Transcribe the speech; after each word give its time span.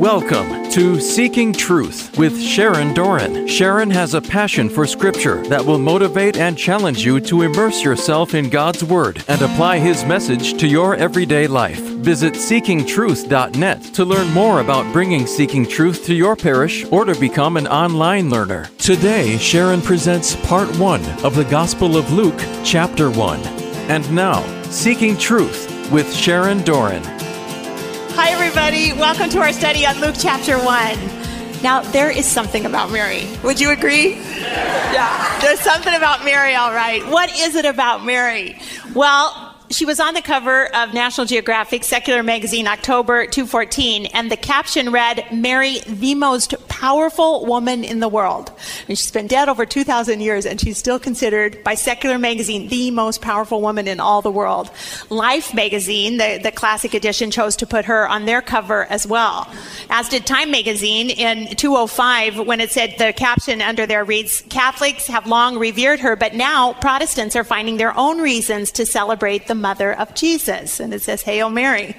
Welcome 0.00 0.70
to 0.70 0.98
Seeking 0.98 1.52
Truth 1.52 2.16
with 2.16 2.40
Sharon 2.40 2.94
Doran. 2.94 3.46
Sharon 3.46 3.90
has 3.90 4.14
a 4.14 4.22
passion 4.22 4.70
for 4.70 4.86
Scripture 4.86 5.46
that 5.48 5.62
will 5.62 5.78
motivate 5.78 6.38
and 6.38 6.56
challenge 6.56 7.04
you 7.04 7.20
to 7.20 7.42
immerse 7.42 7.84
yourself 7.84 8.34
in 8.34 8.48
God's 8.48 8.82
Word 8.82 9.22
and 9.28 9.42
apply 9.42 9.78
His 9.78 10.02
message 10.06 10.58
to 10.58 10.66
your 10.66 10.94
everyday 10.94 11.46
life. 11.46 11.80
Visit 11.80 12.32
seekingtruth.net 12.32 13.82
to 13.92 14.04
learn 14.06 14.32
more 14.32 14.60
about 14.62 14.90
bringing 14.90 15.26
Seeking 15.26 15.66
Truth 15.66 16.06
to 16.06 16.14
your 16.14 16.34
parish 16.34 16.86
or 16.90 17.04
to 17.04 17.14
become 17.20 17.58
an 17.58 17.66
online 17.66 18.30
learner. 18.30 18.70
Today, 18.78 19.36
Sharon 19.36 19.82
presents 19.82 20.34
part 20.46 20.74
one 20.78 21.04
of 21.22 21.34
the 21.34 21.44
Gospel 21.44 21.98
of 21.98 22.10
Luke, 22.10 22.40
chapter 22.64 23.10
one. 23.10 23.40
And 23.90 24.10
now, 24.14 24.42
Seeking 24.70 25.18
Truth 25.18 25.92
with 25.92 26.10
Sharon 26.10 26.62
Doran. 26.62 27.19
Hi, 28.14 28.30
everybody. 28.32 28.92
Welcome 28.92 29.30
to 29.30 29.38
our 29.38 29.52
study 29.52 29.86
on 29.86 30.00
Luke 30.00 30.16
chapter 30.18 30.58
1. 30.58 31.62
Now, 31.62 31.80
there 31.92 32.10
is 32.10 32.26
something 32.26 32.66
about 32.66 32.90
Mary. 32.90 33.26
Would 33.44 33.60
you 33.60 33.70
agree? 33.70 34.16
Yeah. 34.16 35.40
There's 35.40 35.60
something 35.60 35.94
about 35.94 36.24
Mary, 36.24 36.54
all 36.54 36.72
right. 36.72 37.06
What 37.06 37.30
is 37.38 37.54
it 37.54 37.64
about 37.64 38.04
Mary? 38.04 38.58
Well, 38.94 39.49
she 39.70 39.84
was 39.84 40.00
on 40.00 40.14
the 40.14 40.20
cover 40.20 40.66
of 40.74 40.92
National 40.92 41.26
Geographic 41.26 41.84
Secular 41.84 42.24
Magazine, 42.24 42.66
October 42.66 43.24
2014, 43.26 44.06
and 44.06 44.30
the 44.30 44.36
caption 44.36 44.90
read, 44.90 45.24
Mary, 45.32 45.78
the 45.86 46.16
most 46.16 46.54
powerful 46.66 47.46
woman 47.46 47.84
in 47.84 48.00
the 48.00 48.08
world. 48.08 48.50
And 48.88 48.98
she's 48.98 49.12
been 49.12 49.28
dead 49.28 49.48
over 49.48 49.64
2,000 49.64 50.20
years, 50.20 50.44
and 50.44 50.60
she's 50.60 50.76
still 50.76 50.98
considered 50.98 51.62
by 51.62 51.76
Secular 51.76 52.18
Magazine 52.18 52.66
the 52.66 52.90
most 52.90 53.20
powerful 53.20 53.60
woman 53.60 53.86
in 53.86 54.00
all 54.00 54.22
the 54.22 54.30
world. 54.30 54.70
Life 55.08 55.54
Magazine, 55.54 56.16
the, 56.16 56.40
the 56.42 56.50
classic 56.50 56.92
edition, 56.92 57.30
chose 57.30 57.54
to 57.56 57.66
put 57.66 57.84
her 57.84 58.08
on 58.08 58.24
their 58.24 58.42
cover 58.42 58.86
as 58.86 59.06
well. 59.06 59.48
As 59.88 60.08
did 60.08 60.26
Time 60.26 60.50
Magazine 60.50 61.10
in 61.10 61.54
205, 61.54 62.44
when 62.44 62.60
it 62.60 62.72
said 62.72 62.96
the 62.98 63.12
caption 63.12 63.62
under 63.62 63.86
there 63.86 64.04
reads, 64.04 64.42
Catholics 64.48 65.06
have 65.06 65.28
long 65.28 65.58
revered 65.58 66.00
her, 66.00 66.16
but 66.16 66.34
now 66.34 66.72
Protestants 66.72 67.36
are 67.36 67.44
finding 67.44 67.76
their 67.76 67.96
own 67.96 68.20
reasons 68.20 68.72
to 68.72 68.84
celebrate 68.84 69.46
the 69.46 69.59
mother 69.60 69.92
of 69.92 70.14
Jesus. 70.14 70.80
And 70.80 70.92
it 70.92 71.02
says, 71.02 71.22
Hail 71.22 71.50
Mary. 71.50 71.96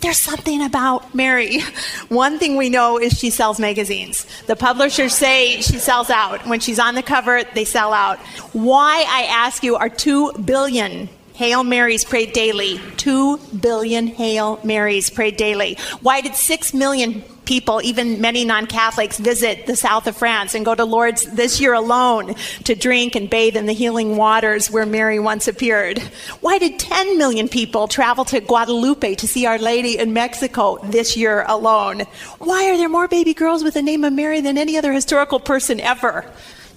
There's 0.00 0.18
something 0.18 0.62
about 0.62 1.14
Mary. 1.14 1.60
One 2.08 2.38
thing 2.38 2.56
we 2.56 2.68
know 2.68 2.98
is 2.98 3.18
she 3.18 3.30
sells 3.30 3.58
magazines. 3.58 4.26
The 4.46 4.56
publishers 4.56 5.14
say 5.14 5.62
she 5.62 5.78
sells 5.78 6.10
out. 6.10 6.46
When 6.46 6.60
she's 6.60 6.78
on 6.78 6.94
the 6.94 7.02
cover, 7.02 7.42
they 7.54 7.64
sell 7.64 7.94
out. 7.94 8.18
Why, 8.52 9.04
I 9.08 9.22
ask 9.30 9.62
you, 9.62 9.76
are 9.76 9.88
2 9.88 10.32
billion 10.44 11.08
Hail 11.34 11.64
Marys 11.64 12.04
prayed 12.04 12.32
daily. 12.32 12.80
Two 12.96 13.38
billion 13.38 14.06
Hail 14.06 14.60
Marys 14.62 15.10
prayed 15.10 15.36
daily. 15.36 15.76
Why 16.00 16.20
did 16.20 16.36
six 16.36 16.72
million 16.72 17.22
people, 17.44 17.82
even 17.82 18.20
many 18.20 18.44
non 18.44 18.68
Catholics, 18.68 19.18
visit 19.18 19.66
the 19.66 19.74
south 19.74 20.06
of 20.06 20.16
France 20.16 20.54
and 20.54 20.64
go 20.64 20.76
to 20.76 20.84
Lourdes 20.84 21.24
this 21.24 21.60
year 21.60 21.72
alone 21.74 22.36
to 22.62 22.76
drink 22.76 23.16
and 23.16 23.28
bathe 23.28 23.56
in 23.56 23.66
the 23.66 23.72
healing 23.72 24.16
waters 24.16 24.70
where 24.70 24.86
Mary 24.86 25.18
once 25.18 25.48
appeared? 25.48 25.98
Why 26.40 26.58
did 26.58 26.78
10 26.78 27.18
million 27.18 27.48
people 27.48 27.88
travel 27.88 28.24
to 28.26 28.38
Guadalupe 28.38 29.16
to 29.16 29.26
see 29.26 29.44
Our 29.44 29.58
Lady 29.58 29.98
in 29.98 30.12
Mexico 30.12 30.78
this 30.84 31.16
year 31.16 31.44
alone? 31.48 32.02
Why 32.38 32.70
are 32.70 32.76
there 32.76 32.88
more 32.88 33.08
baby 33.08 33.34
girls 33.34 33.64
with 33.64 33.74
the 33.74 33.82
name 33.82 34.04
of 34.04 34.12
Mary 34.12 34.40
than 34.40 34.56
any 34.56 34.76
other 34.78 34.92
historical 34.92 35.40
person 35.40 35.80
ever? 35.80 36.30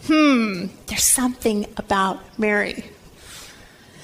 Hmm, 0.07 0.65
there's 0.87 1.03
something 1.03 1.67
about 1.77 2.19
Mary. 2.39 2.85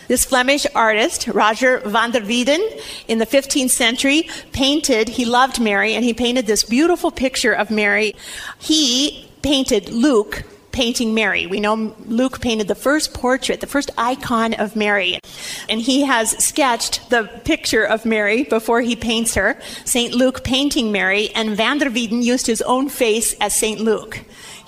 This 0.08 0.26
Flemish 0.26 0.66
artist, 0.76 1.28
Roger 1.28 1.80
van 1.80 2.12
der 2.12 2.26
Weyden, 2.26 2.62
in 3.08 3.20
the 3.20 3.26
15th 3.26 3.70
century, 3.70 4.30
painted, 4.52 5.10
he 5.10 5.26
loved 5.26 5.60
Mary, 5.60 5.94
and 5.94 6.04
he 6.04 6.14
painted 6.14 6.46
this 6.46 6.64
beautiful 6.64 7.12
picture 7.12 7.54
of 7.54 7.72
Mary. 7.72 8.16
He 8.60 9.30
painted 9.42 9.90
Luke 9.90 10.44
painting 10.74 11.14
Mary. 11.14 11.46
We 11.48 11.62
know 11.62 11.96
Luke 12.08 12.42
painted 12.42 12.68
the 12.68 12.76
first 12.76 13.14
portrait, 13.14 13.62
the 13.62 13.68
first 13.68 13.92
icon 13.98 14.56
of 14.56 14.76
Mary. 14.76 15.20
And 15.70 15.80
he 15.80 16.02
has 16.02 16.32
sketched 16.44 17.10
the 17.10 17.30
picture 17.46 17.84
of 17.84 18.06
Mary 18.06 18.44
before 18.44 18.82
he 18.82 18.96
paints 18.96 19.36
her, 19.36 19.58
St. 19.86 20.14
Luke 20.14 20.44
painting 20.44 20.92
Mary, 20.92 21.30
and 21.36 21.56
van 21.56 21.78
der 21.78 21.90
Weyden 21.90 22.22
used 22.22 22.48
his 22.48 22.62
own 22.64 22.90
face 22.90 23.36
as 23.40 23.56
St. 23.56 23.80
Luke. 23.80 24.22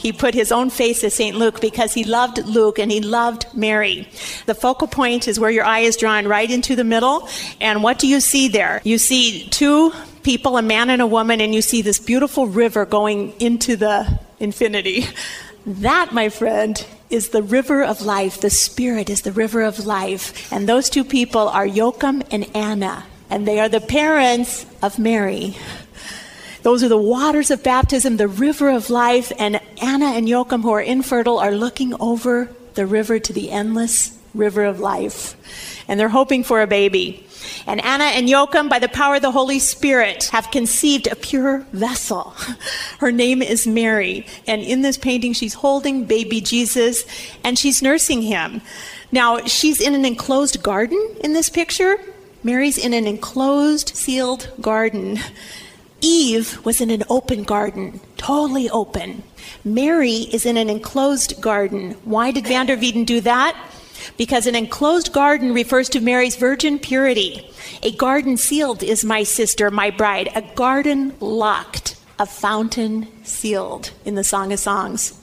He 0.06 0.14
put 0.14 0.36
his 0.36 0.52
own 0.52 0.70
face 0.70 1.04
as 1.04 1.16
St. 1.16 1.36
Luke 1.36 1.60
because 1.60 1.96
he 1.96 2.04
loved 2.04 2.38
Luke 2.46 2.78
and 2.78 2.92
he 2.92 3.02
loved 3.02 3.48
Mary. 3.56 4.08
The 4.46 4.54
focal 4.54 4.86
point 4.86 5.28
is 5.28 5.40
where 5.40 5.50
your 5.50 5.66
eye 5.66 5.80
is 5.80 5.98
drawn 5.98 6.28
right 6.28 6.52
into 6.52 6.76
the 6.76 6.84
middle. 6.84 7.28
And 7.60 7.82
what 7.82 7.98
do 7.98 8.08
you 8.08 8.20
see 8.20 8.48
there? 8.48 8.82
You 8.84 9.00
see 9.00 9.48
two 9.50 9.92
people, 10.22 10.58
a 10.58 10.62
man 10.62 10.92
and 10.92 11.02
a 11.02 11.08
woman, 11.08 11.42
and 11.42 11.56
you 11.56 11.64
see 11.64 11.82
this 11.82 11.98
beautiful 11.98 12.46
river 12.46 12.86
going 12.86 13.34
into 13.40 13.76
the 13.76 14.20
infinity. 14.40 15.08
That, 15.66 16.14
my 16.14 16.30
friend, 16.30 16.86
is 17.10 17.30
the 17.30 17.42
river 17.42 17.84
of 17.84 18.04
life. 18.04 18.42
The 18.42 18.52
Spirit 18.52 19.10
is 19.10 19.24
the 19.24 19.32
river 19.32 19.64
of 19.64 19.88
life. 19.88 20.54
And 20.54 20.70
those 20.70 20.88
two 20.92 21.04
people 21.04 21.48
are 21.48 21.66
Joachim 21.66 22.22
and 22.30 22.48
Anna. 22.56 23.06
And 23.32 23.48
they 23.48 23.60
are 23.60 23.70
the 23.70 23.82
parents 23.82 24.68
of 24.84 25.00
Mary. 25.00 25.58
Those 26.66 26.84
are 26.84 26.90
the 26.90 26.98
waters 26.98 27.52
of 27.52 27.62
baptism, 27.62 28.18
the 28.18 28.28
river 28.28 28.70
of 28.70 28.90
life. 28.90 29.32
And 29.38 29.62
Anna 29.80 30.06
and 30.06 30.28
Joachim, 30.28 30.64
who 30.64 30.72
are 30.72 30.82
infertile, 30.82 31.38
are 31.38 31.52
looking 31.52 31.94
over 32.02 32.50
the 32.74 32.88
river 32.88 33.20
to 33.20 33.32
the 33.32 33.52
endless 33.52 34.18
river 34.34 34.66
of 34.66 34.80
life. 34.80 35.36
And 35.88 36.00
they're 36.00 36.10
hoping 36.10 36.44
for 36.44 36.64
a 36.64 36.68
baby. 36.68 37.24
And 37.68 37.80
Anna 37.86 38.06
and 38.06 38.28
Joachim, 38.28 38.68
by 38.68 38.80
the 38.80 38.90
power 38.90 39.18
of 39.18 39.22
the 39.22 39.30
Holy 39.30 39.60
Spirit, 39.60 40.24
have 40.32 40.50
conceived 40.50 41.06
a 41.06 41.16
pure 41.16 41.60
vessel. 41.72 42.34
Her 42.98 43.12
name 43.12 43.44
is 43.44 43.68
Mary. 43.68 44.26
And 44.48 44.64
in 44.64 44.82
this 44.82 44.98
painting, 44.98 45.34
she's 45.34 45.54
holding 45.54 46.06
baby 46.06 46.42
Jesus 46.42 47.06
and 47.44 47.60
she's 47.60 47.84
nursing 47.84 48.24
him. 48.24 48.64
Now, 49.12 49.38
she's 49.46 49.80
in 49.80 49.94
an 49.94 50.04
enclosed 50.04 50.64
garden 50.64 51.16
in 51.24 51.34
this 51.34 51.48
picture. 51.48 51.98
Mary's 52.44 52.80
in 52.80 52.96
an 52.96 53.06
enclosed, 53.06 53.90
sealed 53.90 54.50
garden. 54.60 55.20
Eve 56.02 56.64
was 56.66 56.82
in 56.82 56.90
an 56.90 57.04
open 57.10 57.44
garden, 57.44 58.00
totally 58.18 58.70
open. 58.70 59.24
Mary 59.64 60.28
is 60.32 60.46
in 60.46 60.58
an 60.58 60.70
enclosed 60.70 61.42
garden. 61.42 61.92
Why 62.04 62.32
did 62.32 62.48
van 62.48 62.66
der 62.66 62.78
Weyden 62.78 63.06
do 63.06 63.22
that? 63.22 63.56
Because 64.18 64.46
an 64.46 64.56
enclosed 64.56 65.14
garden 65.14 65.54
refers 65.54 65.90
to 65.90 66.02
Mary's 66.02 66.36
virgin 66.36 66.78
purity. 66.80 67.50
A 67.82 67.92
garden 67.92 68.38
sealed 68.38 68.84
is 68.84 69.04
my 69.04 69.24
sister, 69.24 69.72
my 69.72 69.90
bride. 69.90 70.30
A 70.36 70.42
garden 70.42 71.16
locked, 71.20 71.96
a 72.20 72.26
fountain 72.26 73.08
sealed 73.24 73.92
in 74.04 74.16
the 74.16 74.24
Song 74.24 74.54
of 74.54 74.60
Songs. 74.60 75.20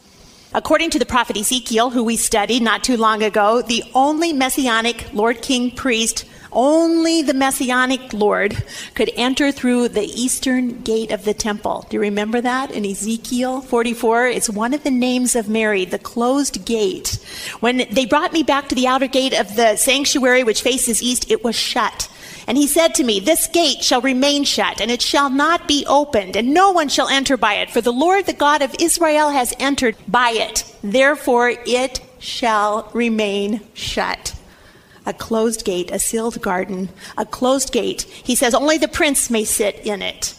According 0.55 0.91
to 0.91 0.99
the 0.99 1.07
prophet 1.07 1.37
Ezekiel, 1.37 1.91
who 1.91 2.05
we 2.05 2.17
studied 2.17 2.63
not 2.63 2.85
too 2.85 2.97
long 2.97 3.23
ago, 3.23 3.63
the 3.63 3.85
only 3.95 4.33
messianic 4.33 5.13
Lord 5.15 5.41
King 5.41 5.71
priest 5.71 6.27
only 6.53 7.23
the 7.23 7.35
Messianic 7.35 8.13
Lord 8.13 8.63
could 8.95 9.11
enter 9.17 9.51
through 9.51 9.89
the 9.89 10.05
eastern 10.05 10.83
gate 10.83 11.11
of 11.11 11.25
the 11.25 11.35
temple. 11.35 11.87
Do 11.89 11.97
you 11.97 12.01
remember 12.01 12.41
that 12.41 12.71
in 12.71 12.85
Ezekiel 12.85 13.61
44? 13.61 14.27
It's 14.27 14.51
one 14.51 14.75
of 14.75 14.85
the 14.85 14.91
names 14.91 15.35
of 15.35 15.49
Mary, 15.49 15.85
the 15.85 15.99
closed 15.99 16.65
gate. 16.65 17.19
When 17.61 17.87
they 17.91 18.07
brought 18.07 18.33
me 18.33 18.43
back 18.43 18.69
to 18.69 18.75
the 18.75 18.87
outer 18.87 19.07
gate 19.07 19.33
of 19.33 19.57
the 19.57 19.77
sanctuary, 19.77 20.45
which 20.45 20.63
faces 20.63 21.03
east, 21.03 21.31
it 21.31 21.43
was 21.43 21.57
shut. 21.57 22.09
And 22.47 22.59
he 22.59 22.67
said 22.67 22.95
to 22.97 23.05
me, 23.05 23.21
This 23.21 23.47
gate 23.47 23.83
shall 23.83 24.01
remain 24.01 24.45
shut, 24.45 24.81
and 24.81 24.91
it 24.91 25.01
shall 25.01 25.31
not 25.31 25.69
be 25.69 25.87
opened, 25.89 26.37
and 26.37 26.53
no 26.53 26.73
one 26.73 26.89
shall 26.89 27.09
enter 27.09 27.37
by 27.37 27.55
it. 27.55 27.71
For 27.71 27.81
the 27.81 27.93
Lord, 27.93 28.27
the 28.27 28.33
God 28.33 28.63
of 28.63 28.75
Israel, 28.81 29.31
has 29.31 29.55
entered 29.59 29.97
by 30.09 30.31
it. 30.31 30.65
Therefore, 30.83 31.51
it 31.67 32.01
shall 32.19 32.91
remain 32.93 33.61
shut 33.75 34.35
a 35.07 35.13
closed 35.13 35.65
gate, 35.65 35.91
a 35.91 35.99
sealed 35.99 36.41
garden, 36.41 36.89
a 37.17 37.27
closed 37.27 37.73
gate. 37.73 38.03
He 38.03 38.35
says, 38.35 38.55
Only 38.55 38.79
the 38.79 38.89
prince 38.89 39.31
may 39.31 39.45
sit 39.45 39.81
in 39.85 40.03
it 40.03 40.35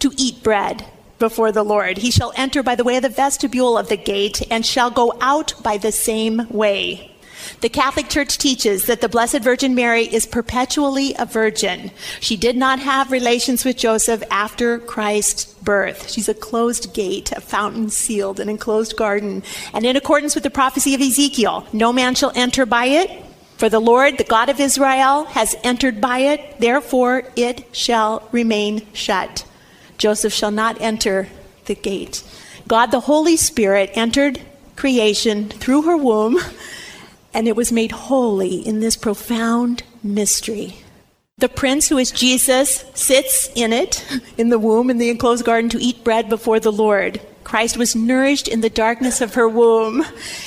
to 0.00 0.12
eat 0.16 0.42
bread 0.42 0.86
before 1.18 1.52
the 1.52 1.64
Lord. 1.64 1.98
He 1.98 2.10
shall 2.10 2.32
enter 2.36 2.62
by 2.62 2.74
the 2.74 2.84
way 2.84 2.96
of 2.96 3.02
the 3.02 3.08
vestibule 3.08 3.78
of 3.78 3.88
the 3.88 3.96
gate 3.96 4.42
and 4.50 4.64
shall 4.64 4.90
go 4.90 5.16
out 5.20 5.54
by 5.62 5.78
the 5.78 5.92
same 5.92 6.46
way. 6.50 7.12
The 7.60 7.68
Catholic 7.68 8.08
Church 8.08 8.38
teaches 8.38 8.86
that 8.86 9.00
the 9.00 9.08
Blessed 9.08 9.40
Virgin 9.40 9.74
Mary 9.74 10.02
is 10.04 10.26
perpetually 10.26 11.14
a 11.18 11.26
virgin. 11.26 11.90
She 12.20 12.36
did 12.36 12.56
not 12.56 12.80
have 12.80 13.12
relations 13.12 13.64
with 13.64 13.76
Joseph 13.76 14.22
after 14.30 14.78
Christ's 14.78 15.44
birth. 15.54 16.10
She's 16.10 16.28
a 16.28 16.34
closed 16.34 16.92
gate, 16.92 17.32
a 17.32 17.40
fountain 17.40 17.88
sealed, 17.90 18.40
an 18.40 18.48
enclosed 18.48 18.96
garden. 18.96 19.42
And 19.72 19.84
in 19.84 19.96
accordance 19.96 20.34
with 20.34 20.44
the 20.44 20.50
prophecy 20.50 20.94
of 20.94 21.00
Ezekiel, 21.00 21.66
no 21.72 21.92
man 21.92 22.14
shall 22.14 22.32
enter 22.34 22.66
by 22.66 22.86
it, 22.86 23.24
for 23.56 23.70
the 23.70 23.80
Lord, 23.80 24.18
the 24.18 24.24
God 24.24 24.50
of 24.50 24.60
Israel, 24.60 25.24
has 25.24 25.56
entered 25.64 26.00
by 26.00 26.18
it, 26.18 26.60
therefore 26.60 27.24
it 27.36 27.64
shall 27.74 28.28
remain 28.30 28.86
shut. 28.92 29.46
Joseph 29.96 30.32
shall 30.32 30.50
not 30.50 30.80
enter 30.80 31.28
the 31.64 31.74
gate. 31.74 32.22
God, 32.68 32.90
the 32.90 33.00
Holy 33.00 33.36
Spirit, 33.36 33.90
entered 33.94 34.40
creation 34.76 35.48
through 35.48 35.82
her 35.82 35.96
womb, 35.96 36.38
and 37.32 37.48
it 37.48 37.56
was 37.56 37.72
made 37.72 37.92
holy 37.92 38.56
in 38.56 38.80
this 38.80 38.96
profound 38.96 39.82
mystery. 40.02 40.76
The 41.38 41.48
prince, 41.48 41.88
who 41.88 41.96
is 41.96 42.10
Jesus, 42.10 42.84
sits 42.94 43.50
in 43.54 43.72
it, 43.72 44.06
in 44.36 44.50
the 44.50 44.58
womb, 44.58 44.90
in 44.90 44.98
the 44.98 45.10
enclosed 45.10 45.46
garden, 45.46 45.70
to 45.70 45.82
eat 45.82 46.04
bread 46.04 46.28
before 46.28 46.60
the 46.60 46.72
Lord. 46.72 47.20
Christ 47.42 47.78
was 47.78 47.96
nourished 47.96 48.48
in 48.48 48.60
the 48.60 48.70
darkness 48.70 49.22
of 49.22 49.34
her 49.34 49.48
womb. 49.48 50.04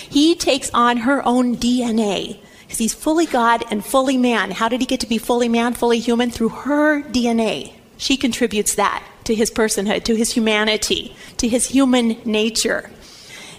He 0.10 0.36
takes 0.36 0.70
on 0.74 0.98
her 0.98 1.26
own 1.26 1.58
DNA 1.58 2.40
because 2.70 2.78
he's 2.78 2.94
fully 2.94 3.26
God 3.26 3.64
and 3.72 3.84
fully 3.84 4.16
man. 4.16 4.52
How 4.52 4.70
did 4.70 4.80
he 4.80 4.86
get 4.86 5.00
to 5.00 5.08
be 5.08 5.18
fully 5.18 5.50
man, 5.50 5.74
fully 5.74 5.98
human? 5.98 6.30
Through 6.30 6.50
her 6.50 7.02
DNA. 7.02 7.74
She 7.98 8.16
contributes 8.16 8.76
that 8.76 9.04
to 9.24 9.34
his 9.34 9.50
personhood, 9.50 10.04
to 10.04 10.14
his 10.14 10.34
humanity, 10.34 11.16
to 11.38 11.48
his 11.48 11.66
human 11.66 12.22
nature. 12.26 12.92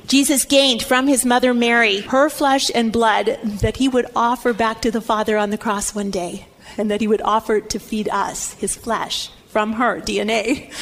Jesus 0.06 0.44
gained 0.44 0.84
from 0.84 1.08
his 1.08 1.24
mother 1.24 1.52
Mary 1.52 2.02
her 2.02 2.30
flesh 2.30 2.70
and 2.72 2.92
blood 2.92 3.36
that 3.42 3.78
he 3.78 3.88
would 3.88 4.06
offer 4.14 4.52
back 4.52 4.80
to 4.82 4.92
the 4.92 5.00
Father 5.00 5.36
on 5.36 5.50
the 5.50 5.58
cross 5.58 5.92
one 5.92 6.12
day, 6.12 6.46
and 6.78 6.88
that 6.88 7.00
he 7.00 7.08
would 7.08 7.22
offer 7.22 7.60
to 7.60 7.80
feed 7.80 8.08
us 8.10 8.52
his 8.54 8.76
flesh 8.76 9.28
from 9.48 9.72
her 9.72 10.00
DNA. 10.00 10.72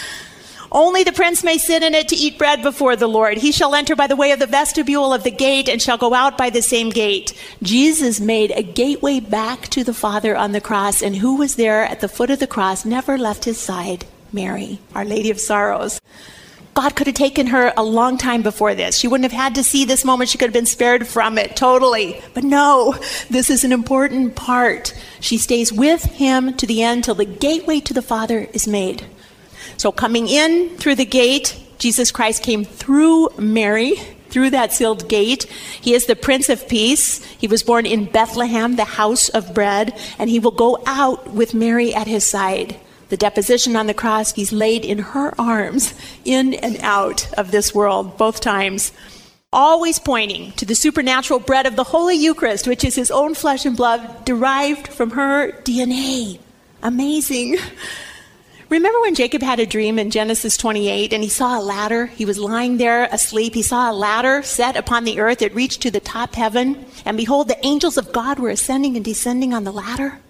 Only 0.70 1.02
the 1.02 1.12
prince 1.12 1.42
may 1.42 1.56
sit 1.58 1.82
in 1.82 1.94
it 1.94 2.08
to 2.08 2.16
eat 2.16 2.38
bread 2.38 2.62
before 2.62 2.94
the 2.94 3.06
Lord. 3.06 3.38
He 3.38 3.52
shall 3.52 3.74
enter 3.74 3.96
by 3.96 4.06
the 4.06 4.16
way 4.16 4.32
of 4.32 4.38
the 4.38 4.46
vestibule 4.46 5.12
of 5.14 5.22
the 5.22 5.30
gate 5.30 5.68
and 5.68 5.80
shall 5.80 5.96
go 5.96 6.12
out 6.12 6.36
by 6.36 6.50
the 6.50 6.62
same 6.62 6.90
gate. 6.90 7.32
Jesus 7.62 8.20
made 8.20 8.50
a 8.50 8.62
gateway 8.62 9.20
back 9.20 9.68
to 9.68 9.82
the 9.82 9.94
Father 9.94 10.36
on 10.36 10.52
the 10.52 10.60
cross, 10.60 11.02
and 11.02 11.16
who 11.16 11.36
was 11.36 11.56
there 11.56 11.84
at 11.84 12.00
the 12.00 12.08
foot 12.08 12.30
of 12.30 12.38
the 12.38 12.46
cross 12.46 12.84
never 12.84 13.16
left 13.16 13.44
his 13.44 13.58
side? 13.58 14.04
Mary, 14.32 14.78
Our 14.94 15.04
Lady 15.04 15.30
of 15.30 15.40
Sorrows. 15.40 16.00
God 16.74 16.94
could 16.94 17.08
have 17.08 17.16
taken 17.16 17.48
her 17.48 17.72
a 17.76 17.82
long 17.82 18.18
time 18.18 18.42
before 18.42 18.74
this. 18.74 18.96
She 18.98 19.08
wouldn't 19.08 19.28
have 19.28 19.40
had 19.40 19.56
to 19.56 19.64
see 19.64 19.84
this 19.84 20.04
moment. 20.04 20.30
She 20.30 20.38
could 20.38 20.46
have 20.46 20.52
been 20.52 20.64
spared 20.64 21.08
from 21.08 21.36
it 21.36 21.56
totally. 21.56 22.22
But 22.34 22.44
no, 22.44 22.94
this 23.28 23.50
is 23.50 23.64
an 23.64 23.72
important 23.72 24.36
part. 24.36 24.94
She 25.18 25.38
stays 25.38 25.72
with 25.72 26.04
him 26.04 26.54
to 26.54 26.66
the 26.66 26.84
end 26.84 27.02
till 27.02 27.16
the 27.16 27.24
gateway 27.24 27.80
to 27.80 27.92
the 27.92 28.02
Father 28.02 28.48
is 28.52 28.68
made. 28.68 29.04
So, 29.78 29.92
coming 29.92 30.26
in 30.26 30.76
through 30.76 30.96
the 30.96 31.04
gate, 31.04 31.56
Jesus 31.78 32.10
Christ 32.10 32.42
came 32.42 32.64
through 32.64 33.28
Mary, 33.38 33.94
through 34.28 34.50
that 34.50 34.72
sealed 34.72 35.08
gate. 35.08 35.44
He 35.80 35.94
is 35.94 36.06
the 36.06 36.16
Prince 36.16 36.48
of 36.48 36.68
Peace. 36.68 37.24
He 37.24 37.46
was 37.46 37.62
born 37.62 37.86
in 37.86 38.06
Bethlehem, 38.06 38.74
the 38.74 38.84
house 38.84 39.28
of 39.28 39.54
bread, 39.54 39.96
and 40.18 40.28
he 40.28 40.40
will 40.40 40.50
go 40.50 40.82
out 40.84 41.30
with 41.30 41.54
Mary 41.54 41.94
at 41.94 42.08
his 42.08 42.26
side. 42.26 42.74
The 43.08 43.16
deposition 43.16 43.76
on 43.76 43.86
the 43.86 43.94
cross, 43.94 44.32
he's 44.32 44.52
laid 44.52 44.84
in 44.84 44.98
her 44.98 45.32
arms, 45.40 45.94
in 46.24 46.54
and 46.54 46.76
out 46.78 47.32
of 47.34 47.52
this 47.52 47.72
world, 47.72 48.18
both 48.18 48.40
times. 48.40 48.92
Always 49.52 50.00
pointing 50.00 50.50
to 50.52 50.66
the 50.66 50.74
supernatural 50.74 51.38
bread 51.38 51.66
of 51.66 51.76
the 51.76 51.84
Holy 51.84 52.16
Eucharist, 52.16 52.66
which 52.66 52.82
is 52.82 52.96
his 52.96 53.12
own 53.12 53.34
flesh 53.34 53.64
and 53.64 53.76
blood 53.76 54.24
derived 54.24 54.88
from 54.88 55.10
her 55.10 55.52
DNA. 55.62 56.40
Amazing. 56.82 57.58
Remember 58.68 59.00
when 59.00 59.14
Jacob 59.14 59.40
had 59.40 59.60
a 59.60 59.66
dream 59.66 59.98
in 59.98 60.10
Genesis 60.10 60.58
28 60.58 61.14
and 61.14 61.22
he 61.22 61.28
saw 61.30 61.58
a 61.58 61.62
ladder? 61.62 62.06
He 62.06 62.26
was 62.26 62.38
lying 62.38 62.76
there 62.76 63.04
asleep. 63.04 63.54
He 63.54 63.62
saw 63.62 63.90
a 63.90 63.94
ladder 63.94 64.42
set 64.42 64.76
upon 64.76 65.04
the 65.04 65.20
earth. 65.20 65.40
It 65.40 65.54
reached 65.54 65.80
to 65.82 65.90
the 65.90 66.00
top 66.00 66.34
heaven. 66.34 66.84
And 67.06 67.16
behold, 67.16 67.48
the 67.48 67.64
angels 67.64 67.96
of 67.96 68.12
God 68.12 68.38
were 68.38 68.50
ascending 68.50 68.94
and 68.96 69.04
descending 69.04 69.54
on 69.54 69.64
the 69.64 69.72
ladder. 69.72 70.20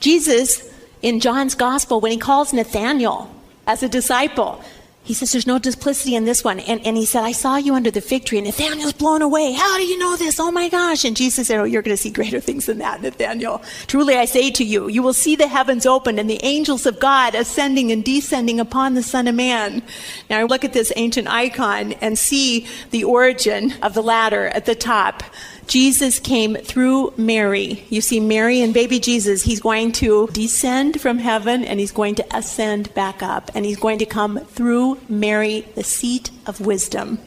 Jesus, 0.00 0.68
in 1.02 1.20
John's 1.20 1.54
gospel, 1.54 2.00
when 2.00 2.10
he 2.10 2.18
calls 2.18 2.52
Nathanael 2.52 3.32
as 3.64 3.82
a 3.84 3.88
disciple, 3.88 4.60
he 5.06 5.14
says, 5.14 5.30
There's 5.30 5.46
no 5.46 5.60
duplicity 5.60 6.16
in 6.16 6.24
this 6.24 6.42
one. 6.42 6.58
And, 6.58 6.84
and 6.84 6.96
he 6.96 7.06
said, 7.06 7.22
I 7.22 7.30
saw 7.30 7.56
you 7.56 7.74
under 7.74 7.92
the 7.92 8.00
fig 8.00 8.24
tree. 8.24 8.38
And 8.38 8.46
Nathaniel's 8.46 8.92
blown 8.92 9.22
away. 9.22 9.52
How 9.52 9.76
do 9.76 9.84
you 9.84 9.96
know 9.98 10.16
this? 10.16 10.40
Oh 10.40 10.50
my 10.50 10.68
gosh. 10.68 11.04
And 11.04 11.16
Jesus 11.16 11.46
said, 11.46 11.60
Oh, 11.60 11.64
you're 11.64 11.82
going 11.82 11.96
to 11.96 12.02
see 12.02 12.10
greater 12.10 12.40
things 12.40 12.66
than 12.66 12.78
that, 12.78 13.02
Nathaniel. 13.02 13.62
Truly 13.86 14.16
I 14.16 14.24
say 14.24 14.50
to 14.50 14.64
you, 14.64 14.88
you 14.88 15.04
will 15.04 15.12
see 15.12 15.36
the 15.36 15.46
heavens 15.46 15.86
open 15.86 16.18
and 16.18 16.28
the 16.28 16.42
angels 16.42 16.86
of 16.86 16.98
God 16.98 17.36
ascending 17.36 17.92
and 17.92 18.04
descending 18.04 18.58
upon 18.58 18.94
the 18.94 19.02
Son 19.02 19.28
of 19.28 19.36
Man. 19.36 19.80
Now 20.28 20.44
look 20.44 20.64
at 20.64 20.72
this 20.72 20.92
ancient 20.96 21.28
icon 21.28 21.92
and 21.94 22.18
see 22.18 22.66
the 22.90 23.04
origin 23.04 23.74
of 23.82 23.94
the 23.94 24.02
ladder 24.02 24.48
at 24.48 24.66
the 24.66 24.74
top. 24.74 25.22
Jesus 25.66 26.20
came 26.20 26.54
through 26.54 27.12
Mary. 27.16 27.84
You 27.90 28.00
see, 28.00 28.20
Mary 28.20 28.60
and 28.60 28.72
baby 28.72 29.00
Jesus, 29.00 29.42
he's 29.42 29.60
going 29.60 29.92
to 29.92 30.28
descend 30.28 31.00
from 31.00 31.18
heaven 31.18 31.64
and 31.64 31.80
he's 31.80 31.92
going 31.92 32.14
to 32.16 32.36
ascend 32.36 32.94
back 32.94 33.22
up. 33.22 33.50
And 33.54 33.64
he's 33.64 33.78
going 33.78 33.98
to 33.98 34.06
come 34.06 34.38
through 34.38 35.00
Mary, 35.08 35.62
the 35.74 35.82
seat 35.82 36.30
of 36.46 36.60
wisdom. 36.60 37.18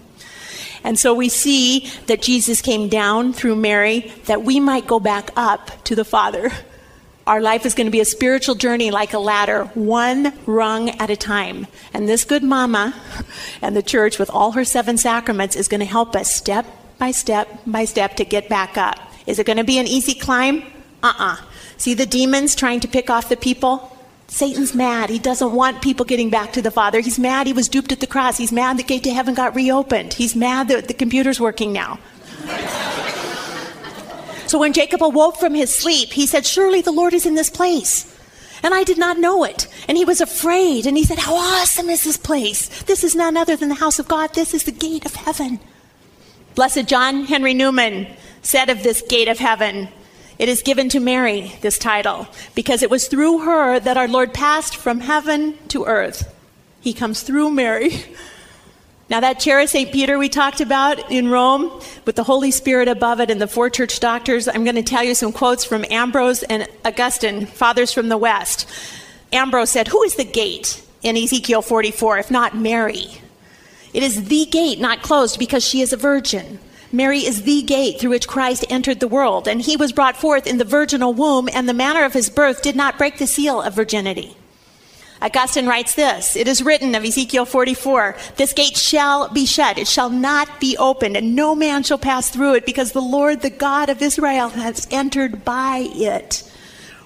And 0.83 0.97
so 0.97 1.13
we 1.13 1.27
see 1.27 1.89
that 2.07 2.21
Jesus 2.21 2.61
came 2.61 2.87
down 2.87 3.33
through 3.33 3.57
Mary 3.57 4.11
that 4.25 4.43
we 4.43 4.61
might 4.61 4.87
go 4.87 4.99
back 4.99 5.31
up 5.35 5.83
to 5.83 5.95
the 5.95 6.05
Father. 6.05 6.51
Our 7.27 7.41
life 7.41 7.65
is 7.65 7.75
going 7.75 7.87
to 7.87 7.91
be 7.91 7.99
a 7.99 8.05
spiritual 8.05 8.55
journey 8.55 8.89
like 8.89 9.13
a 9.13 9.19
ladder, 9.19 9.65
one 9.75 10.33
rung 10.45 10.89
at 10.89 11.09
a 11.09 11.17
time. 11.17 11.67
And 11.93 12.07
this 12.07 12.23
good 12.23 12.43
mama 12.43 12.95
and 13.61 13.75
the 13.75 13.83
church, 13.83 14.17
with 14.17 14.29
all 14.29 14.53
her 14.53 14.63
seven 14.63 14.97
sacraments, 14.97 15.55
is 15.55 15.67
going 15.67 15.81
to 15.81 15.85
help 15.85 16.15
us 16.15 16.33
step 16.33 16.65
by 16.99 17.11
step 17.11 17.47
by 17.65 17.85
step 17.85 18.15
to 18.17 18.25
get 18.25 18.49
back 18.49 18.77
up. 18.77 18.99
Is 19.25 19.39
it 19.39 19.45
going 19.45 19.57
to 19.57 19.63
be 19.63 19.79
an 19.79 19.87
easy 19.87 20.13
climb? 20.13 20.61
Uh 21.01 21.07
uh-uh. 21.07 21.33
uh 21.33 21.37
See 21.77 21.93
the 21.93 22.05
demons 22.05 22.55
trying 22.55 22.81
to 22.81 22.87
pick 22.87 23.09
off 23.09 23.29
the 23.29 23.37
people? 23.37 23.95
Satan's 24.27 24.75
mad. 24.75 25.09
He 25.09 25.17
doesn't 25.17 25.53
want 25.53 25.81
people 25.81 26.05
getting 26.05 26.29
back 26.29 26.53
to 26.53 26.61
the 26.61 26.71
Father. 26.71 26.99
He's 26.99 27.17
mad 27.17 27.47
he 27.47 27.53
was 27.53 27.67
duped 27.67 27.91
at 27.91 27.99
the 27.99 28.07
cross. 28.07 28.37
He's 28.37 28.51
mad 28.51 28.77
the 28.77 28.83
gate 28.83 29.03
to 29.03 29.13
heaven 29.13 29.33
got 29.33 29.55
reopened. 29.55 30.13
He's 30.13 30.35
mad 30.35 30.67
that 30.67 30.87
the 30.87 30.93
computer's 30.93 31.39
working 31.39 31.73
now. 31.73 31.99
so 34.45 34.59
when 34.59 34.73
Jacob 34.73 35.01
awoke 35.01 35.37
from 35.37 35.55
his 35.55 35.75
sleep, 35.75 36.09
he 36.09 36.27
said, 36.27 36.45
Surely 36.45 36.81
the 36.81 36.91
Lord 36.91 37.13
is 37.13 37.25
in 37.25 37.35
this 37.35 37.49
place. 37.49 38.15
And 38.61 38.73
I 38.73 38.83
did 38.83 38.97
not 38.97 39.17
know 39.17 39.43
it. 39.45 39.67
And 39.87 39.97
he 39.97 40.05
was 40.05 40.21
afraid. 40.21 40.85
And 40.85 40.97
he 40.97 41.05
said, 41.05 41.17
How 41.17 41.35
awesome 41.35 41.89
is 41.89 42.03
this 42.03 42.17
place? 42.17 42.83
This 42.83 43.03
is 43.03 43.15
none 43.15 43.37
other 43.37 43.55
than 43.55 43.69
the 43.69 43.75
house 43.75 43.99
of 43.99 44.07
God. 44.07 44.33
This 44.33 44.53
is 44.53 44.63
the 44.63 44.71
gate 44.71 45.05
of 45.05 45.15
heaven. 45.15 45.59
Blessed 46.55 46.87
John 46.87 47.25
Henry 47.25 47.53
Newman 47.53 48.07
said 48.41 48.69
of 48.69 48.83
this 48.83 49.01
gate 49.01 49.27
of 49.27 49.39
heaven, 49.39 49.89
it 50.37 50.47
is 50.47 50.61
given 50.61 50.87
to 50.89 50.99
Mary, 50.99 51.53
this 51.61 51.77
title, 51.77 52.27
because 52.55 52.81
it 52.81 52.89
was 52.89 53.07
through 53.07 53.39
her 53.39 53.79
that 53.79 53.97
our 53.97 54.07
Lord 54.07 54.33
passed 54.33 54.75
from 54.75 55.01
heaven 55.01 55.57
to 55.67 55.85
earth. 55.85 56.33
He 56.79 56.93
comes 56.93 57.21
through 57.21 57.51
Mary. 57.51 57.91
Now, 59.09 59.21
that 59.21 59.39
chair 59.39 59.59
of 59.59 59.69
St. 59.69 59.91
Peter 59.91 60.19
we 60.19 60.29
talked 60.29 60.61
about 60.61 61.11
in 61.11 61.29
Rome, 61.29 61.81
with 62.05 62.15
the 62.15 62.23
Holy 62.23 62.51
Spirit 62.51 62.87
above 62.87 63.19
it 63.19 63.31
and 63.31 63.41
the 63.41 63.47
four 63.47 63.69
church 63.71 63.99
doctors, 63.99 64.47
I'm 64.47 64.63
going 64.63 64.75
to 64.75 64.83
tell 64.83 65.03
you 65.03 65.15
some 65.15 65.31
quotes 65.31 65.65
from 65.65 65.83
Ambrose 65.89 66.43
and 66.43 66.67
Augustine, 66.85 67.47
fathers 67.47 67.91
from 67.91 68.09
the 68.09 68.17
West. 68.17 68.69
Ambrose 69.33 69.71
said, 69.71 69.87
Who 69.87 70.03
is 70.03 70.15
the 70.15 70.23
gate 70.23 70.85
in 71.01 71.17
Ezekiel 71.17 71.63
44 71.63 72.19
if 72.19 72.29
not 72.29 72.55
Mary? 72.55 73.07
It 73.93 74.03
is 74.03 74.25
the 74.25 74.45
gate, 74.45 74.79
not 74.79 75.01
closed, 75.01 75.39
because 75.39 75.65
she 75.65 75.81
is 75.81 75.93
a 75.93 75.97
virgin. 75.97 76.59
Mary 76.91 77.19
is 77.19 77.43
the 77.43 77.61
gate 77.61 77.99
through 77.99 78.09
which 78.09 78.27
Christ 78.27 78.65
entered 78.69 78.99
the 78.99 79.07
world, 79.07 79.47
and 79.47 79.61
he 79.61 79.77
was 79.77 79.91
brought 79.91 80.17
forth 80.17 80.47
in 80.47 80.57
the 80.57 80.65
virginal 80.65 81.13
womb, 81.13 81.47
and 81.53 81.69
the 81.69 81.73
manner 81.73 82.03
of 82.03 82.13
his 82.13 82.29
birth 82.29 82.61
did 82.61 82.75
not 82.75 82.97
break 82.97 83.17
the 83.17 83.27
seal 83.27 83.61
of 83.61 83.75
virginity. 83.75 84.35
Augustine 85.21 85.67
writes 85.67 85.95
this 85.95 86.35
It 86.35 86.47
is 86.47 86.63
written 86.63 86.95
of 86.95 87.03
Ezekiel 87.03 87.45
44 87.45 88.15
This 88.37 88.53
gate 88.53 88.77
shall 88.77 89.29
be 89.29 89.45
shut, 89.45 89.77
it 89.77 89.87
shall 89.87 90.09
not 90.09 90.59
be 90.59 90.77
opened, 90.77 91.17
and 91.17 91.35
no 91.35 91.53
man 91.53 91.83
shall 91.83 91.97
pass 91.97 92.29
through 92.29 92.55
it, 92.55 92.65
because 92.65 92.91
the 92.91 93.01
Lord, 93.01 93.41
the 93.41 93.49
God 93.49 93.89
of 93.89 94.01
Israel, 94.01 94.49
has 94.49 94.87
entered 94.89 95.43
by 95.43 95.89
it. 95.93 96.43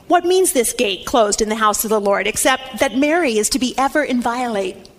What 0.08 0.26
means 0.26 0.54
this 0.54 0.74
gate 0.74 1.06
closed 1.06 1.42
in 1.42 1.50
the 1.50 1.56
house 1.56 1.84
of 1.84 1.90
the 1.90 2.00
Lord, 2.00 2.28
except 2.28 2.80
that 2.80 2.98
Mary 2.98 3.38
is 3.38 3.50
to 3.50 3.60
be 3.60 3.74
ever 3.78 4.04
inviolate? 4.04 4.90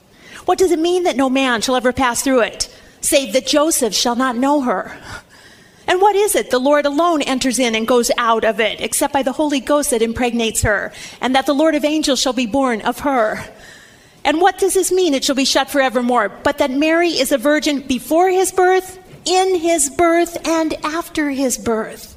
What 0.44 0.58
does 0.58 0.70
it 0.70 0.78
mean 0.78 1.04
that 1.04 1.16
no 1.16 1.30
man 1.30 1.60
shall 1.60 1.76
ever 1.76 1.92
pass 1.92 2.22
through 2.22 2.40
it, 2.40 2.74
save 3.00 3.32
that 3.32 3.46
Joseph 3.46 3.94
shall 3.94 4.16
not 4.16 4.36
know 4.36 4.60
her? 4.62 4.96
And 5.86 6.00
what 6.00 6.16
is 6.16 6.34
it? 6.34 6.50
The 6.50 6.58
Lord 6.58 6.86
alone 6.86 7.22
enters 7.22 7.58
in 7.58 7.74
and 7.74 7.86
goes 7.86 8.10
out 8.16 8.44
of 8.44 8.58
it, 8.60 8.80
except 8.80 9.12
by 9.12 9.22
the 9.22 9.32
Holy 9.32 9.60
Ghost 9.60 9.90
that 9.90 10.02
impregnates 10.02 10.62
her, 10.62 10.92
and 11.20 11.34
that 11.34 11.46
the 11.46 11.54
Lord 11.54 11.74
of 11.74 11.84
angels 11.84 12.20
shall 12.20 12.32
be 12.32 12.46
born 12.46 12.80
of 12.82 13.00
her. 13.00 13.44
And 14.24 14.40
what 14.40 14.58
does 14.58 14.72
this 14.72 14.90
mean? 14.90 15.12
It 15.12 15.24
shall 15.24 15.34
be 15.34 15.44
shut 15.44 15.70
forevermore. 15.70 16.30
But 16.30 16.58
that 16.58 16.70
Mary 16.70 17.10
is 17.10 17.32
a 17.32 17.38
virgin 17.38 17.80
before 17.80 18.30
his 18.30 18.50
birth, 18.50 18.98
in 19.26 19.56
his 19.56 19.90
birth, 19.90 20.46
and 20.46 20.72
after 20.82 21.30
his 21.30 21.58
birth. 21.58 22.16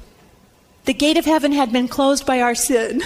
The 0.86 0.94
gate 0.94 1.18
of 1.18 1.26
heaven 1.26 1.52
had 1.52 1.70
been 1.70 1.88
closed 1.88 2.24
by 2.24 2.40
our 2.40 2.54
sin. 2.54 3.02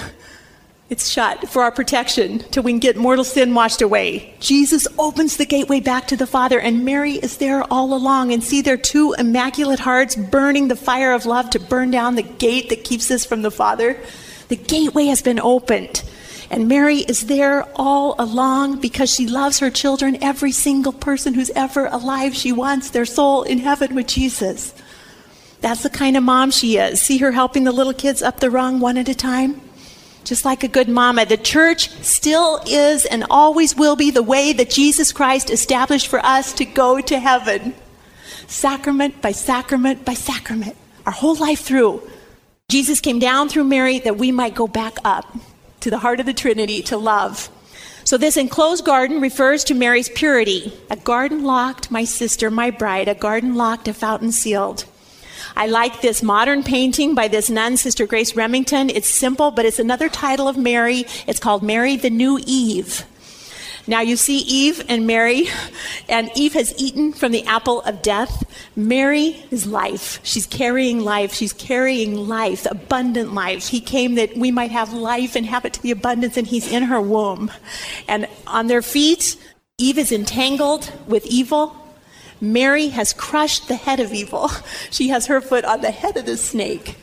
It's 0.91 1.09
shut 1.09 1.49
for 1.49 1.63
our 1.63 1.73
protection 1.73 2.41
till 2.51 2.63
we 2.63 2.73
can 2.73 2.79
get 2.79 2.97
mortal 2.97 3.25
sin 3.25 3.55
washed 3.55 3.81
away. 3.81 4.35
Jesus 4.41 4.87
opens 4.99 5.39
the 5.39 5.47
gateway 5.47 5.81
back 5.81 6.07
to 6.09 6.17
the 6.17 6.27
Father, 6.27 6.61
and 6.61 6.85
Mary 6.85 7.15
is 7.15 7.39
there 7.39 7.63
all 7.73 7.95
along. 7.95 8.33
And 8.33 8.45
see 8.45 8.61
their 8.61 8.77
two 8.77 9.15
immaculate 9.19 9.81
hearts 9.81 10.15
burning 10.17 10.69
the 10.69 10.77
fire 10.77 11.13
of 11.13 11.25
love 11.25 11.49
to 11.51 11.61
burn 11.61 11.91
down 11.91 12.15
the 12.15 12.23
gate 12.23 12.69
that 12.69 12.85
keeps 12.85 13.11
us 13.11 13.25
from 13.25 13.41
the 13.41 13.51
Father. 13.51 13.99
The 14.49 14.57
gateway 14.57 15.07
has 15.07 15.23
been 15.23 15.41
opened. 15.41 16.03
And 16.51 16.69
Mary 16.69 16.99
is 16.99 17.27
there 17.27 17.67
all 17.75 18.15
along 18.19 18.81
because 18.81 19.11
she 19.11 19.27
loves 19.27 19.61
her 19.61 19.71
children, 19.71 20.23
every 20.23 20.53
single 20.53 20.93
person 20.93 21.33
who's 21.33 21.49
ever 21.51 21.87
alive. 21.87 22.35
She 22.35 22.53
wants 22.53 22.91
their 22.91 23.07
soul 23.07 23.45
in 23.45 23.57
heaven 23.57 23.95
with 23.95 24.09
Jesus. 24.09 24.75
That's 25.63 25.83
the 25.83 25.89
kind 25.89 26.19
of 26.19 26.23
mom 26.23 26.51
she 26.51 26.77
is. 26.77 27.01
See 27.01 27.17
her 27.19 27.33
helping 27.33 27.65
the 27.65 27.73
little 27.73 27.95
kids 27.95 28.21
up 28.21 28.41
the 28.41 28.51
rung 28.51 28.81
one 28.81 28.99
at 28.99 29.09
a 29.09 29.15
time? 29.15 29.63
Just 30.25 30.45
like 30.45 30.63
a 30.63 30.69
good 30.69 30.89
mama, 30.89 31.27
the 31.27 31.37
church 31.37 31.91
still 32.03 32.61
is 32.67 33.05
and 33.05 33.25
always 33.29 33.77
will 33.77 33.97
be 33.97 34.11
the 34.11 34.23
way 34.23 34.53
that 34.53 34.71
Jesus 34.71 35.13
Christ 35.13 35.51
established 35.51 36.09
for 36.09 36.21
us 36.21 36.53
to 36.55 36.65
go 36.65 37.01
to 37.01 37.19
heaven. 37.19 37.75
Sacrament 38.47 39.21
by 39.21 39.33
sacrament 39.33 40.05
by 40.05 40.15
sacrament, 40.15 40.77
our 41.07 41.13
whole 41.13 41.37
life 41.37 41.61
through. 41.61 42.09
Jesus 42.69 43.01
came 43.01 43.19
down 43.19 43.49
through 43.49 43.65
Mary 43.65 43.99
that 44.01 44.17
we 44.17 44.33
might 44.33 44.55
go 44.55 44.67
back 44.67 44.97
up 45.05 45.37
to 45.81 45.91
the 45.91 45.99
heart 45.99 46.21
of 46.21 46.27
the 46.27 46.33
Trinity 46.33 46.83
to 46.83 46.97
love. 46.97 47.51
So, 48.05 48.19
this 48.19 48.37
enclosed 48.37 48.85
garden 48.85 49.21
refers 49.21 49.63
to 49.65 49.75
Mary's 49.75 50.09
purity. 50.09 50.73
A 50.91 50.97
garden 50.97 51.45
locked, 51.45 51.91
my 51.91 52.05
sister, 52.05 52.51
my 52.51 52.71
bride, 52.71 53.09
a 53.09 53.15
garden 53.15 53.55
locked, 53.55 53.87
a 53.89 53.95
fountain 53.95 54.33
sealed. 54.33 54.85
I 55.57 55.67
like 55.67 56.01
this 56.01 56.23
modern 56.23 56.63
painting 56.63 57.15
by 57.15 57.29
this 57.29 57.51
nun, 57.51 57.77
Sister 57.77 58.07
Grace 58.07 58.35
Remington. 58.37 58.91
It's 58.91 59.09
simple, 59.09 59.51
but 59.51 59.65
it's 59.65 59.79
another 59.79 60.09
title 60.09 60.49
of 60.49 60.57
Mary. 60.57 61.05
It's 61.27 61.41
called 61.41 61.63
Mary 61.63 61.97
the 61.97 62.11
New 62.11 62.41
Eve. 62.47 63.05
Now 63.87 64.01
you 64.01 64.17
see 64.17 64.39
Eve 64.39 64.85
and 64.89 65.09
Mary, 65.09 65.49
and 66.09 66.31
Eve 66.37 66.53
has 66.53 66.73
eaten 66.79 67.13
from 67.13 67.33
the 67.33 67.45
apple 67.47 67.81
of 67.83 68.01
death. 68.01 68.45
Mary 68.77 69.45
is 69.51 69.67
life. 69.67 70.21
She's 70.23 70.47
carrying 70.47 71.01
life. 71.01 71.35
She's 71.35 71.53
carrying 71.53 72.29
life, 72.29 72.65
abundant 72.71 73.35
life. 73.35 73.69
He 73.69 73.81
came 73.81 74.15
that 74.15 74.37
we 74.37 74.53
might 74.53 74.71
have 74.71 74.93
life 74.93 75.35
and 75.35 75.45
have 75.47 75.65
it 75.65 75.73
to 75.73 75.83
the 75.83 75.91
abundance, 75.91 76.37
and 76.37 76.47
He's 76.47 76.71
in 76.71 76.85
her 76.85 77.01
womb. 77.01 77.51
And 78.07 78.29
on 78.47 78.69
their 78.69 78.83
feet, 78.83 79.37
Eve 79.79 79.99
is 79.99 80.13
entangled 80.13 80.93
with 81.09 81.27
evil. 81.27 81.77
Mary 82.43 82.89
has 82.89 83.15
crushed 83.15 83.69
the 83.69 83.77
head 83.77 84.01
of 84.01 84.13
evil. 84.13 84.51
She 84.91 85.09
has 85.09 85.27
her 85.27 85.41
foot 85.41 85.65
on 85.65 85.81
the 85.81 85.91
head 85.91 86.19
of 86.19 86.27
the 86.27 86.37
snake. 86.37 86.97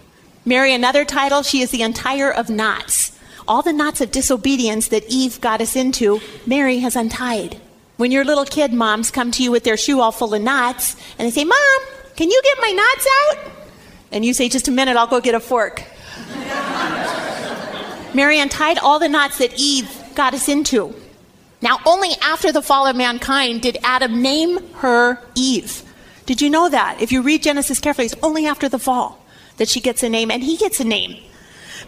Mary, 0.45 0.73
another 0.75 1.03
title, 1.03 1.41
she 1.41 1.61
is 1.61 1.71
the 1.71 1.81
untier 1.81 2.29
of 2.31 2.49
knots 2.51 3.19
all 3.49 3.63
the 3.63 3.73
knots 3.73 3.99
of 3.99 4.11
disobedience 4.11 4.89
that 4.89 5.03
Eve 5.09 5.41
got 5.41 5.59
us 5.59 5.75
into, 5.75 6.21
Mary 6.45 6.77
has 6.79 6.95
untied. 6.95 7.59
When 7.97 8.11
your 8.11 8.23
little 8.23 8.45
kid 8.45 8.71
moms 8.71 9.09
come 9.09 9.31
to 9.31 9.43
you 9.43 9.49
with 9.51 9.63
their 9.63 9.75
shoe 9.75 9.99
all 9.99 10.11
full 10.11 10.35
of 10.35 10.41
knots 10.41 10.95
and 11.17 11.25
they 11.25 11.31
say, 11.31 11.43
Mom, 11.43 11.81
can 12.15 12.29
you 12.29 12.39
get 12.43 12.57
my 12.61 12.71
knots 12.71 13.07
out? 13.21 13.51
And 14.11 14.23
you 14.23 14.35
say, 14.35 14.47
Just 14.49 14.67
a 14.67 14.71
minute, 14.71 14.95
I'll 14.95 15.07
go 15.07 15.19
get 15.19 15.33
a 15.33 15.39
fork. 15.39 15.83
Mary 18.13 18.39
untied 18.39 18.77
all 18.77 18.99
the 18.99 19.09
knots 19.09 19.39
that 19.39 19.59
Eve 19.59 19.89
got 20.13 20.35
us 20.35 20.47
into. 20.47 20.93
Now, 21.61 21.79
only 21.85 22.11
after 22.21 22.51
the 22.51 22.61
fall 22.61 22.87
of 22.87 22.95
mankind 22.95 23.61
did 23.61 23.77
Adam 23.83 24.21
name 24.21 24.73
her 24.75 25.21
Eve. 25.35 25.83
Did 26.25 26.41
you 26.41 26.49
know 26.49 26.69
that? 26.69 27.01
If 27.01 27.11
you 27.11 27.21
read 27.21 27.43
Genesis 27.43 27.79
carefully, 27.79 28.05
it's 28.05 28.15
only 28.23 28.45
after 28.45 28.69
the 28.69 28.79
fall 28.79 29.25
that 29.57 29.67
she 29.67 29.81
gets 29.81 30.03
a 30.03 30.09
name, 30.09 30.31
and 30.31 30.41
he 30.41 30.55
gets 30.57 30.79
a 30.79 30.85
name. 30.85 31.21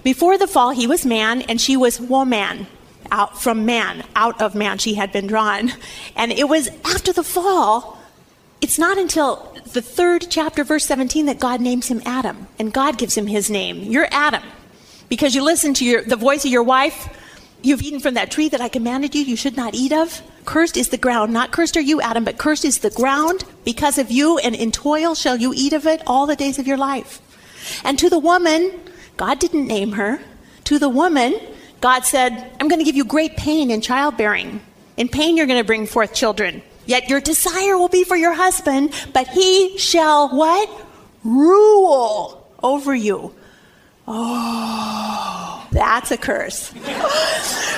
Before 0.04 0.38
the 0.38 0.48
fall, 0.48 0.72
he 0.72 0.88
was 0.88 1.06
man 1.06 1.42
and 1.44 1.60
she 1.60 1.78
was 1.78 2.00
woman. 2.00 2.68
Out 3.12 3.42
from 3.42 3.66
man, 3.66 4.06
out 4.16 4.42
of 4.42 4.56
man, 4.56 4.78
she 4.78 4.94
had 4.94 5.12
been 5.12 5.28
drawn. 5.28 5.74
And 6.16 6.32
it 6.32 6.48
was 6.48 6.70
after 6.86 7.12
the 7.12 7.24
fall, 7.24 7.98
it's 8.62 8.80
not 8.80 8.98
until 8.98 9.54
the 9.74 9.82
third 9.82 10.28
chapter, 10.30 10.64
verse 10.64 10.86
17, 10.86 11.26
that 11.26 11.40
God 11.40 11.60
names 11.60 11.88
him 11.88 12.02
Adam. 12.06 12.48
And 12.58 12.72
God 12.72 12.98
gives 12.98 13.18
him 13.18 13.28
his 13.28 13.50
name. 13.50 13.80
You're 13.80 14.08
Adam. 14.12 14.44
Because 15.10 15.36
you 15.36 15.44
listen 15.44 15.74
to 15.76 15.86
your, 15.86 16.04
the 16.04 16.16
voice 16.16 16.46
of 16.46 16.52
your 16.52 16.64
wife. 16.64 17.10
You've 17.62 17.82
eaten 17.82 18.00
from 18.00 18.16
that 18.16 18.32
tree 18.32 18.50
that 18.50 18.62
I 18.62 18.70
commanded 18.70 19.14
you, 19.14 19.22
you 19.22 19.36
should 19.36 19.56
not 19.56 19.76
eat 19.76 19.94
of. 19.94 20.22
Cursed 20.46 20.78
is 20.78 20.90
the 20.90 20.98
ground. 20.98 21.32
Not 21.32 21.52
cursed 21.52 21.78
are 21.78 21.82
you, 21.82 22.02
Adam, 22.02 22.24
but 22.24 22.38
cursed 22.38 22.66
is 22.66 22.80
the 22.80 22.90
ground 22.90 23.44
because 23.64 23.98
of 23.98 24.10
you, 24.10 24.40
and 24.40 24.56
in 24.56 24.72
toil 24.72 25.14
shall 25.14 25.38
you 25.38 25.54
eat 25.56 25.74
of 25.74 25.86
it 25.86 26.02
all 26.08 26.26
the 26.26 26.36
days 26.36 26.58
of 26.58 26.66
your 26.66 26.78
life. 26.78 27.22
And 27.84 28.00
to 28.00 28.10
the 28.10 28.18
woman, 28.18 28.72
God 29.18 29.40
didn't 29.40 29.68
name 29.68 29.92
her. 29.94 30.20
To 30.66 30.80
the 30.80 30.90
woman, 30.90 31.40
God 31.82 32.06
said, 32.06 32.32
I'm 32.60 32.68
going 32.68 32.80
to 32.80 32.86
give 32.86 32.96
you 32.96 33.06
great 33.06 33.38
pain 33.38 33.70
in 33.70 33.82
childbearing. 33.82 34.62
In 34.98 35.08
pain, 35.08 35.38
you're 35.38 35.48
going 35.48 35.60
to 35.62 35.66
bring 35.66 35.86
forth 35.86 36.14
children. 36.14 36.64
Yet 36.86 37.10
your 37.10 37.22
desire 37.22 37.78
will 37.78 37.90
be 37.90 38.04
for 38.04 38.16
your 38.16 38.34
husband, 38.34 38.94
but 39.14 39.28
he 39.28 39.78
shall 39.78 40.36
what? 40.36 40.70
Rule 41.24 42.48
over 42.64 42.96
you. 42.96 43.34
Oh, 44.08 45.61
that's 45.72 46.12
a 46.12 46.18
curse. 46.18 46.72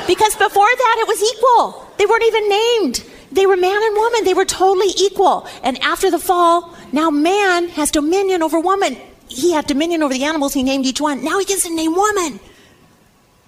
because 0.07 0.35
before 0.35 0.71
that, 0.75 0.95
it 0.99 1.07
was 1.07 1.23
equal. 1.23 1.87
They 1.97 2.05
weren't 2.05 2.23
even 2.23 2.49
named. 2.49 3.03
They 3.31 3.45
were 3.45 3.57
man 3.57 3.81
and 3.81 3.95
woman. 3.95 4.23
They 4.25 4.33
were 4.33 4.45
totally 4.45 4.93
equal. 4.97 5.47
And 5.63 5.79
after 5.81 6.11
the 6.11 6.19
fall, 6.19 6.75
now 6.91 7.09
man 7.09 7.69
has 7.69 7.89
dominion 7.91 8.43
over 8.43 8.59
woman 8.59 8.97
he 9.33 9.51
had 9.53 9.67
dominion 9.67 10.03
over 10.03 10.13
the 10.13 10.23
animals, 10.23 10.53
he 10.53 10.63
named 10.63 10.85
each 10.85 11.01
one. 11.01 11.23
Now 11.23 11.39
he 11.39 11.45
gets 11.45 11.63
to 11.63 11.73
name 11.73 11.95
woman. 11.95 12.39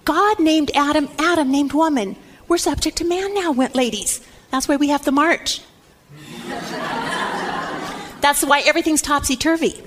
God 0.04 0.38
named 0.38 0.70
Adam, 0.74 1.08
Adam 1.18 1.50
named 1.50 1.72
woman. 1.72 2.16
We're 2.48 2.58
subject 2.58 2.98
to 2.98 3.04
man 3.04 3.34
now, 3.34 3.52
went, 3.52 3.74
ladies. 3.74 4.20
That's 4.50 4.68
why 4.68 4.76
we 4.76 4.88
have 4.88 5.04
the 5.04 5.12
march. 5.12 5.60
That's 8.20 8.44
why 8.44 8.60
everything's 8.60 9.02
topsy 9.02 9.36
turvy. 9.36 9.82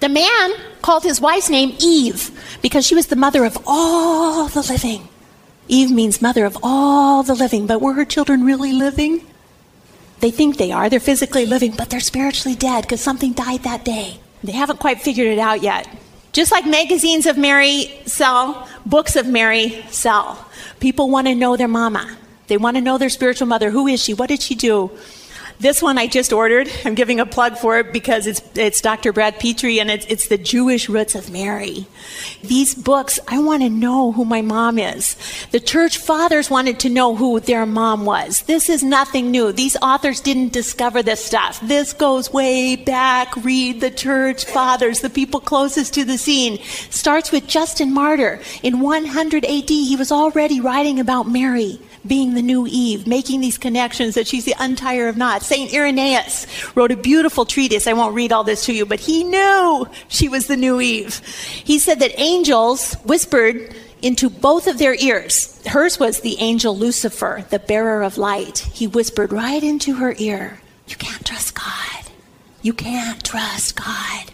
The 0.00 0.08
man 0.08 0.52
called 0.82 1.02
his 1.02 1.20
wife's 1.20 1.50
name 1.50 1.76
Eve 1.80 2.30
because 2.62 2.86
she 2.86 2.94
was 2.94 3.06
the 3.06 3.16
mother 3.16 3.44
of 3.44 3.58
all 3.66 4.48
the 4.48 4.62
living. 4.62 5.08
Eve 5.68 5.90
means 5.90 6.22
mother 6.22 6.44
of 6.44 6.56
all 6.62 7.22
the 7.22 7.34
living, 7.34 7.66
but 7.66 7.80
were 7.80 7.94
her 7.94 8.04
children 8.04 8.44
really 8.44 8.72
living? 8.72 9.26
They 10.20 10.30
think 10.30 10.56
they 10.56 10.72
are. 10.72 10.88
They're 10.88 11.00
physically 11.00 11.46
living, 11.46 11.72
but 11.76 11.90
they're 11.90 12.00
spiritually 12.00 12.56
dead 12.56 12.82
because 12.82 13.00
something 13.00 13.32
died 13.32 13.64
that 13.64 13.84
day. 13.84 14.20
They 14.44 14.52
haven't 14.52 14.80
quite 14.80 15.00
figured 15.00 15.26
it 15.26 15.38
out 15.38 15.62
yet. 15.62 15.88
Just 16.32 16.52
like 16.52 16.66
magazines 16.66 17.26
of 17.26 17.36
Mary 17.38 18.00
sell, 18.06 18.68
books 18.84 19.16
of 19.16 19.26
Mary 19.26 19.84
sell. 19.90 20.46
People 20.80 21.10
want 21.10 21.26
to 21.26 21.34
know 21.34 21.56
their 21.56 21.68
mama. 21.68 22.16
They 22.46 22.56
want 22.56 22.76
to 22.76 22.80
know 22.80 22.98
their 22.98 23.08
spiritual 23.08 23.46
mother. 23.46 23.70
Who 23.70 23.86
is 23.86 24.02
she? 24.02 24.14
What 24.14 24.28
did 24.28 24.42
she 24.42 24.54
do? 24.54 24.90
This 25.58 25.80
one 25.80 25.96
I 25.96 26.06
just 26.06 26.34
ordered. 26.34 26.70
I'm 26.84 26.94
giving 26.94 27.18
a 27.18 27.24
plug 27.24 27.56
for 27.56 27.78
it 27.78 27.92
because 27.92 28.26
it's, 28.26 28.42
it's 28.54 28.82
Dr. 28.82 29.12
Brant 29.12 29.38
Pitre 29.38 29.80
and 29.80 29.90
it's, 29.90 30.04
it's 30.06 30.28
the 30.28 30.36
Jewish 30.36 30.88
roots 30.88 31.14
of 31.14 31.30
Mary. 31.30 31.86
These 32.42 32.74
books, 32.74 33.18
I 33.26 33.38
want 33.38 33.62
to 33.62 33.70
know 33.70 34.12
who 34.12 34.26
my 34.26 34.42
mom 34.42 34.78
is. 34.78 35.16
The 35.52 35.60
church 35.60 35.96
fathers 35.96 36.50
wanted 36.50 36.78
to 36.80 36.90
know 36.90 37.16
who 37.16 37.40
their 37.40 37.64
mom 37.64 38.04
was. 38.04 38.40
This 38.42 38.68
is 38.68 38.82
nothing 38.82 39.30
new. 39.30 39.50
These 39.50 39.76
authors 39.80 40.20
didn't 40.20 40.52
discover 40.52 41.02
this 41.02 41.24
stuff. 41.24 41.58
This 41.62 41.94
goes 41.94 42.32
way 42.32 42.76
back. 42.76 43.34
Read 43.36 43.80
the 43.80 43.90
church 43.90 44.44
fathers, 44.44 45.00
the 45.00 45.10
people 45.10 45.40
closest 45.40 45.94
to 45.94 46.04
the 46.04 46.18
scene. 46.18 46.58
Starts 46.90 47.32
with 47.32 47.46
Justin 47.46 47.94
Martyr. 47.94 48.42
In 48.62 48.80
100 48.80 49.44
AD, 49.46 49.70
he 49.70 49.96
was 49.96 50.12
already 50.12 50.60
writing 50.60 51.00
about 51.00 51.28
Mary 51.28 51.80
being 52.06 52.34
the 52.34 52.42
new 52.42 52.66
Eve, 52.66 53.06
making 53.06 53.40
these 53.40 53.58
connections 53.58 54.14
that 54.14 54.26
she's 54.26 54.44
the 54.44 54.54
untier 54.58 55.08
of 55.08 55.16
knots. 55.16 55.46
St. 55.46 55.72
Irenaeus 55.72 56.46
wrote 56.74 56.92
a 56.92 56.96
beautiful 56.96 57.44
treatise. 57.44 57.86
I 57.86 57.92
won't 57.92 58.14
read 58.14 58.32
all 58.32 58.44
this 58.44 58.64
to 58.66 58.72
you, 58.72 58.86
but 58.86 59.00
he 59.00 59.24
knew 59.24 59.88
she 60.08 60.28
was 60.28 60.46
the 60.46 60.56
new 60.56 60.80
Eve. 60.80 61.18
He 61.18 61.78
said 61.78 62.00
that 62.00 62.18
angels 62.18 62.94
whispered 63.04 63.74
into 64.02 64.30
both 64.30 64.66
of 64.66 64.78
their 64.78 64.94
ears. 64.94 65.60
Hers 65.66 65.98
was 65.98 66.20
the 66.20 66.38
angel 66.38 66.76
Lucifer, 66.76 67.44
the 67.50 67.58
bearer 67.58 68.02
of 68.02 68.18
light. 68.18 68.58
He 68.58 68.86
whispered 68.86 69.32
right 69.32 69.62
into 69.62 69.96
her 69.96 70.14
ear, 70.18 70.60
You 70.86 70.96
can't 70.96 71.24
trust 71.24 71.54
God. 71.54 72.10
You 72.62 72.72
can't 72.72 73.22
trust 73.24 73.76
God. 73.76 74.32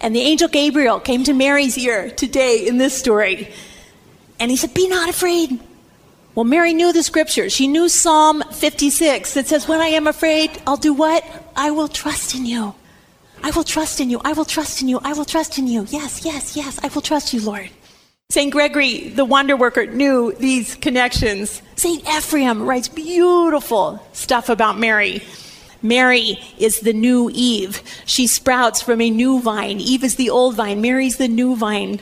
And 0.00 0.16
the 0.16 0.20
angel 0.20 0.48
Gabriel 0.48 0.98
came 0.98 1.24
to 1.24 1.34
Mary's 1.34 1.76
ear 1.76 2.10
today 2.10 2.66
in 2.66 2.78
this 2.78 2.96
story. 2.96 3.52
And 4.38 4.50
he 4.50 4.56
said, 4.56 4.72
Be 4.74 4.88
not 4.88 5.08
afraid. 5.10 5.60
Well, 6.34 6.44
Mary 6.44 6.74
knew 6.74 6.92
the 6.92 7.02
scripture. 7.02 7.50
She 7.50 7.66
knew 7.66 7.88
Psalm 7.88 8.42
56 8.52 9.34
that 9.34 9.48
says, 9.48 9.66
When 9.66 9.80
I 9.80 9.88
am 9.88 10.06
afraid, 10.06 10.50
I'll 10.66 10.76
do 10.76 10.94
what? 10.94 11.24
I 11.56 11.72
will 11.72 11.88
trust 11.88 12.34
in 12.36 12.46
you. 12.46 12.74
I 13.42 13.50
will 13.50 13.64
trust 13.64 14.00
in 14.00 14.10
you. 14.10 14.20
I 14.24 14.32
will 14.32 14.44
trust 14.44 14.80
in 14.80 14.88
you. 14.88 15.00
I 15.02 15.12
will 15.12 15.24
trust 15.24 15.58
in 15.58 15.66
you. 15.66 15.86
Yes, 15.90 16.24
yes, 16.24 16.56
yes. 16.56 16.78
I 16.84 16.88
will 16.88 17.02
trust 17.02 17.32
you, 17.32 17.40
Lord. 17.40 17.70
St. 18.30 18.52
Gregory, 18.52 19.08
the 19.08 19.24
wonder 19.24 19.56
worker, 19.56 19.86
knew 19.86 20.32
these 20.34 20.76
connections. 20.76 21.62
St. 21.74 22.08
Ephraim 22.08 22.62
writes 22.62 22.86
beautiful 22.86 24.00
stuff 24.12 24.48
about 24.48 24.78
Mary. 24.78 25.24
Mary 25.82 26.38
is 26.58 26.80
the 26.80 26.92
new 26.92 27.28
Eve. 27.32 27.82
She 28.04 28.28
sprouts 28.28 28.82
from 28.82 29.00
a 29.00 29.10
new 29.10 29.40
vine. 29.40 29.80
Eve 29.80 30.04
is 30.04 30.14
the 30.14 30.30
old 30.30 30.54
vine. 30.54 30.80
Mary's 30.80 31.16
the 31.16 31.26
new 31.26 31.56
vine. 31.56 32.00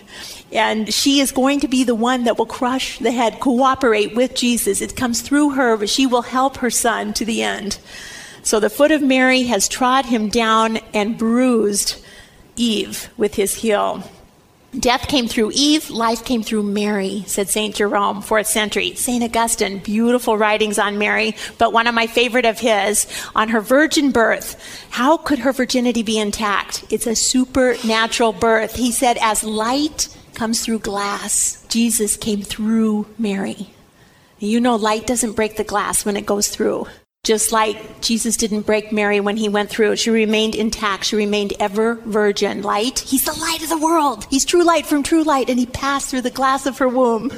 And 0.52 0.92
she 0.92 1.20
is 1.20 1.30
going 1.30 1.60
to 1.60 1.68
be 1.68 1.84
the 1.84 1.94
one 1.94 2.24
that 2.24 2.38
will 2.38 2.46
crush 2.46 2.98
the 2.98 3.12
head, 3.12 3.40
cooperate 3.40 4.14
with 4.14 4.34
Jesus. 4.34 4.80
It 4.80 4.96
comes 4.96 5.20
through 5.20 5.50
her, 5.50 5.76
but 5.76 5.90
she 5.90 6.06
will 6.06 6.22
help 6.22 6.58
her 6.58 6.70
son 6.70 7.12
to 7.14 7.24
the 7.24 7.42
end. 7.42 7.78
So 8.42 8.60
the 8.60 8.70
foot 8.70 8.90
of 8.90 9.02
Mary 9.02 9.42
has 9.42 9.68
trod 9.68 10.06
him 10.06 10.28
down 10.28 10.78
and 10.94 11.18
bruised 11.18 12.02
Eve 12.56 13.10
with 13.16 13.34
his 13.34 13.54
heel. 13.54 14.02
Death 14.78 15.08
came 15.08 15.26
through 15.26 15.52
Eve, 15.54 15.88
life 15.88 16.24
came 16.26 16.42
through 16.42 16.62
Mary, 16.62 17.24
said 17.26 17.48
St. 17.48 17.74
Jerome, 17.74 18.22
4th 18.22 18.46
century. 18.46 18.94
St. 18.94 19.24
Augustine, 19.24 19.78
beautiful 19.78 20.36
writings 20.36 20.78
on 20.78 20.98
Mary, 20.98 21.34
but 21.56 21.72
one 21.72 21.86
of 21.86 21.94
my 21.94 22.06
favorite 22.06 22.44
of 22.44 22.58
his, 22.58 23.06
on 23.34 23.48
her 23.48 23.62
virgin 23.62 24.10
birth. 24.10 24.62
How 24.90 25.16
could 25.16 25.38
her 25.38 25.52
virginity 25.52 26.02
be 26.02 26.18
intact? 26.18 26.84
It's 26.90 27.06
a 27.06 27.16
supernatural 27.16 28.34
birth. 28.34 28.76
He 28.76 28.92
said, 28.92 29.16
as 29.22 29.42
light 29.42 30.14
comes 30.38 30.64
through 30.64 30.78
glass. 30.78 31.66
Jesus 31.68 32.16
came 32.16 32.42
through 32.42 33.06
Mary. 33.18 33.70
You 34.38 34.60
know, 34.60 34.76
light 34.76 35.04
doesn't 35.04 35.32
break 35.32 35.56
the 35.56 35.64
glass 35.64 36.04
when 36.04 36.16
it 36.16 36.26
goes 36.26 36.46
through. 36.46 36.86
Just 37.24 37.50
like 37.50 38.00
Jesus 38.00 38.36
didn't 38.36 38.64
break 38.64 38.92
Mary 38.92 39.18
when 39.18 39.36
he 39.36 39.48
went 39.48 39.68
through, 39.68 39.96
she 39.96 40.10
remained 40.10 40.54
intact. 40.54 41.06
She 41.06 41.16
remained 41.16 41.54
ever 41.58 41.96
virgin. 41.96 42.62
Light, 42.62 43.00
he's 43.00 43.24
the 43.24 43.32
light 43.32 43.64
of 43.64 43.68
the 43.68 43.84
world. 43.84 44.28
He's 44.30 44.44
true 44.44 44.62
light 44.62 44.86
from 44.86 45.02
true 45.02 45.24
light, 45.24 45.50
and 45.50 45.58
he 45.58 45.66
passed 45.66 46.08
through 46.08 46.22
the 46.22 46.30
glass 46.30 46.66
of 46.66 46.78
her 46.78 46.88
womb. 46.88 47.32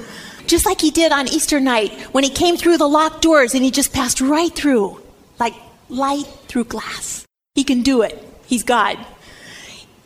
Just 0.47 0.67
like 0.67 0.83
he 0.83 0.91
did 0.91 1.11
on 1.11 1.27
Easter 1.27 1.59
night 1.59 1.93
when 2.13 2.23
he 2.23 2.31
came 2.31 2.59
through 2.59 2.77
the 2.77 2.87
locked 2.87 3.23
doors 3.23 3.55
and 3.55 3.65
he 3.65 3.71
just 3.71 3.95
passed 3.95 4.21
right 4.21 4.55
through, 4.55 5.01
like 5.39 5.55
light 5.89 6.27
through 6.49 6.65
glass. 6.65 7.25
He 7.55 7.65
can 7.65 7.81
do 7.81 8.03
it. 8.03 8.23
He's 8.45 8.63
God. 8.63 8.99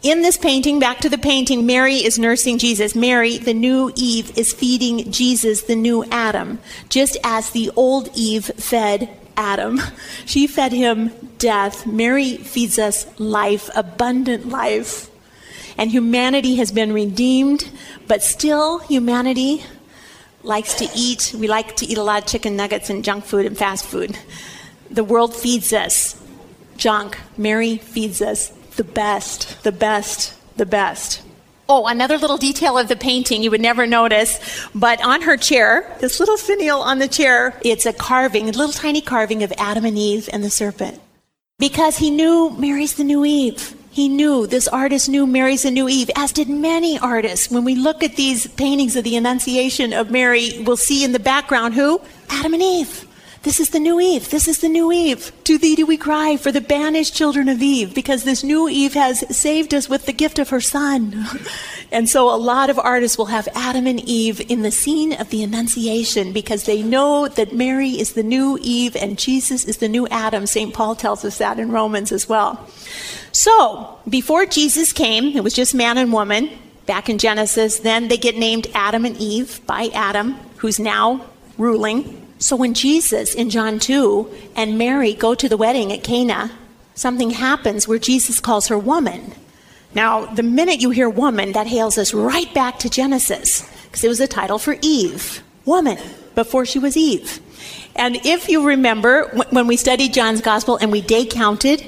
In 0.04 0.20
this 0.20 0.36
painting, 0.36 0.78
back 0.80 0.98
to 0.98 1.08
the 1.08 1.16
painting, 1.16 1.64
Mary 1.64 1.94
is 1.94 2.18
nursing 2.18 2.58
Jesus. 2.58 2.94
Mary, 2.94 3.38
the 3.38 3.54
new 3.54 3.90
Eve, 3.96 4.36
is 4.36 4.52
feeding 4.52 5.10
Jesus, 5.10 5.62
the 5.62 5.74
new 5.74 6.04
Adam, 6.10 6.58
just 6.90 7.16
as 7.24 7.48
the 7.48 7.70
old 7.74 8.10
Eve 8.14 8.44
fed 8.58 9.08
Adam. 9.34 9.80
She 10.26 10.46
fed 10.46 10.72
him 10.72 11.10
death. 11.38 11.86
Mary 11.86 12.36
feeds 12.36 12.78
us 12.78 13.06
life, 13.18 13.70
abundant 13.74 14.46
life. 14.46 15.08
And 15.78 15.90
humanity 15.90 16.56
has 16.56 16.70
been 16.70 16.92
redeemed, 16.92 17.70
but 18.06 18.22
still, 18.22 18.80
humanity 18.80 19.64
likes 20.42 20.74
to 20.74 20.88
eat. 20.94 21.34
We 21.34 21.48
like 21.48 21.76
to 21.76 21.86
eat 21.86 21.96
a 21.96 22.02
lot 22.02 22.24
of 22.24 22.28
chicken 22.28 22.56
nuggets 22.56 22.90
and 22.90 23.02
junk 23.02 23.24
food 23.24 23.46
and 23.46 23.56
fast 23.56 23.86
food. 23.86 24.18
The 24.90 25.02
world 25.02 25.34
feeds 25.34 25.72
us 25.72 26.22
junk. 26.76 27.18
Mary 27.38 27.78
feeds 27.78 28.20
us 28.20 28.52
the 28.76 28.84
best, 28.84 29.62
the 29.62 29.72
best, 29.72 30.34
the 30.56 30.66
best. 30.66 31.22
Oh, 31.68 31.86
another 31.86 32.18
little 32.18 32.36
detail 32.36 32.76
of 32.76 32.88
the 32.88 32.96
painting 32.96 33.42
you 33.42 33.50
would 33.50 33.60
never 33.60 33.86
notice, 33.86 34.38
but 34.74 35.02
on 35.02 35.22
her 35.22 35.38
chair, 35.38 35.96
this 36.00 36.20
little 36.20 36.36
finial 36.36 36.82
on 36.82 36.98
the 36.98 37.08
chair, 37.08 37.58
it's 37.64 37.86
a 37.86 37.92
carving, 37.92 38.48
a 38.48 38.52
little 38.52 38.72
tiny 38.72 39.00
carving 39.00 39.42
of 39.42 39.52
Adam 39.56 39.86
and 39.86 39.96
Eve 39.96 40.28
and 40.32 40.44
the 40.44 40.50
serpent. 40.50 41.00
Because 41.58 41.96
he 41.96 42.10
knew 42.10 42.50
Mary's 42.50 42.94
the 42.94 43.04
new 43.04 43.24
Eve. 43.24 43.74
He 43.90 44.08
knew, 44.08 44.46
this 44.46 44.68
artist 44.68 45.08
knew 45.08 45.26
Mary's 45.26 45.62
the 45.62 45.70
new 45.70 45.88
Eve, 45.88 46.10
as 46.16 46.32
did 46.32 46.48
many 46.48 46.98
artists. 46.98 47.50
When 47.50 47.64
we 47.64 47.76
look 47.76 48.02
at 48.02 48.16
these 48.16 48.46
paintings 48.46 48.96
of 48.96 49.04
the 49.04 49.16
Annunciation 49.16 49.92
of 49.92 50.10
Mary, 50.10 50.62
we'll 50.66 50.76
see 50.76 51.04
in 51.04 51.12
the 51.12 51.20
background 51.20 51.74
who? 51.74 52.00
Adam 52.28 52.52
and 52.52 52.62
Eve. 52.62 53.06
This 53.44 53.60
is 53.60 53.68
the 53.68 53.78
new 53.78 54.00
Eve. 54.00 54.30
This 54.30 54.48
is 54.48 54.62
the 54.62 54.70
new 54.70 54.90
Eve. 54.90 55.30
To 55.44 55.58
thee 55.58 55.76
do 55.76 55.84
we 55.84 55.98
cry 55.98 56.38
for 56.38 56.50
the 56.50 56.62
banished 56.62 57.14
children 57.14 57.50
of 57.50 57.60
Eve, 57.60 57.94
because 57.94 58.24
this 58.24 58.42
new 58.42 58.70
Eve 58.70 58.94
has 58.94 59.22
saved 59.36 59.74
us 59.74 59.86
with 59.86 60.06
the 60.06 60.14
gift 60.14 60.38
of 60.38 60.48
her 60.48 60.62
son. 60.62 61.26
and 61.92 62.08
so 62.08 62.34
a 62.34 62.40
lot 62.40 62.70
of 62.70 62.78
artists 62.78 63.18
will 63.18 63.26
have 63.26 63.46
Adam 63.54 63.86
and 63.86 64.00
Eve 64.00 64.40
in 64.50 64.62
the 64.62 64.70
scene 64.70 65.12
of 65.12 65.28
the 65.28 65.42
Annunciation 65.42 66.32
because 66.32 66.64
they 66.64 66.82
know 66.82 67.28
that 67.28 67.52
Mary 67.52 67.90
is 67.90 68.14
the 68.14 68.22
new 68.22 68.58
Eve 68.62 68.96
and 68.96 69.18
Jesus 69.18 69.66
is 69.66 69.76
the 69.76 69.90
new 69.90 70.08
Adam. 70.08 70.46
St. 70.46 70.72
Paul 70.72 70.96
tells 70.96 71.22
us 71.22 71.36
that 71.36 71.58
in 71.58 71.70
Romans 71.70 72.12
as 72.12 72.26
well. 72.26 72.66
So, 73.30 73.98
before 74.08 74.46
Jesus 74.46 74.90
came, 74.90 75.36
it 75.36 75.44
was 75.44 75.52
just 75.52 75.74
man 75.74 75.98
and 75.98 76.14
woman 76.14 76.48
back 76.86 77.10
in 77.10 77.18
Genesis. 77.18 77.80
Then 77.80 78.08
they 78.08 78.16
get 78.16 78.38
named 78.38 78.68
Adam 78.72 79.04
and 79.04 79.18
Eve 79.18 79.60
by 79.66 79.90
Adam, 79.92 80.32
who's 80.56 80.80
now 80.80 81.26
ruling 81.58 82.23
so 82.38 82.56
when 82.56 82.74
Jesus 82.74 83.34
in 83.34 83.50
John 83.50 83.78
2 83.78 84.30
and 84.56 84.78
Mary 84.78 85.14
go 85.14 85.34
to 85.34 85.48
the 85.48 85.56
wedding 85.56 85.92
at 85.92 86.04
Cana, 86.04 86.52
something 86.94 87.30
happens 87.30 87.88
where 87.88 87.98
Jesus 87.98 88.40
calls 88.40 88.68
her 88.68 88.78
woman. 88.78 89.32
Now, 89.94 90.26
the 90.26 90.42
minute 90.42 90.80
you 90.80 90.90
hear 90.90 91.08
woman, 91.08 91.52
that 91.52 91.68
hails 91.68 91.98
us 91.98 92.12
right 92.12 92.52
back 92.52 92.78
to 92.80 92.90
Genesis, 92.90 93.70
because 93.84 94.02
it 94.02 94.08
was 94.08 94.20
a 94.20 94.26
title 94.26 94.58
for 94.58 94.76
Eve, 94.82 95.42
woman, 95.64 95.98
before 96.34 96.66
she 96.66 96.80
was 96.80 96.96
Eve. 96.96 97.40
And 97.94 98.16
if 98.24 98.48
you 98.48 98.66
remember, 98.66 99.24
when 99.50 99.68
we 99.68 99.76
studied 99.76 100.12
John's 100.12 100.40
gospel 100.40 100.76
and 100.76 100.90
we 100.90 101.00
day 101.00 101.24
counted, 101.24 101.86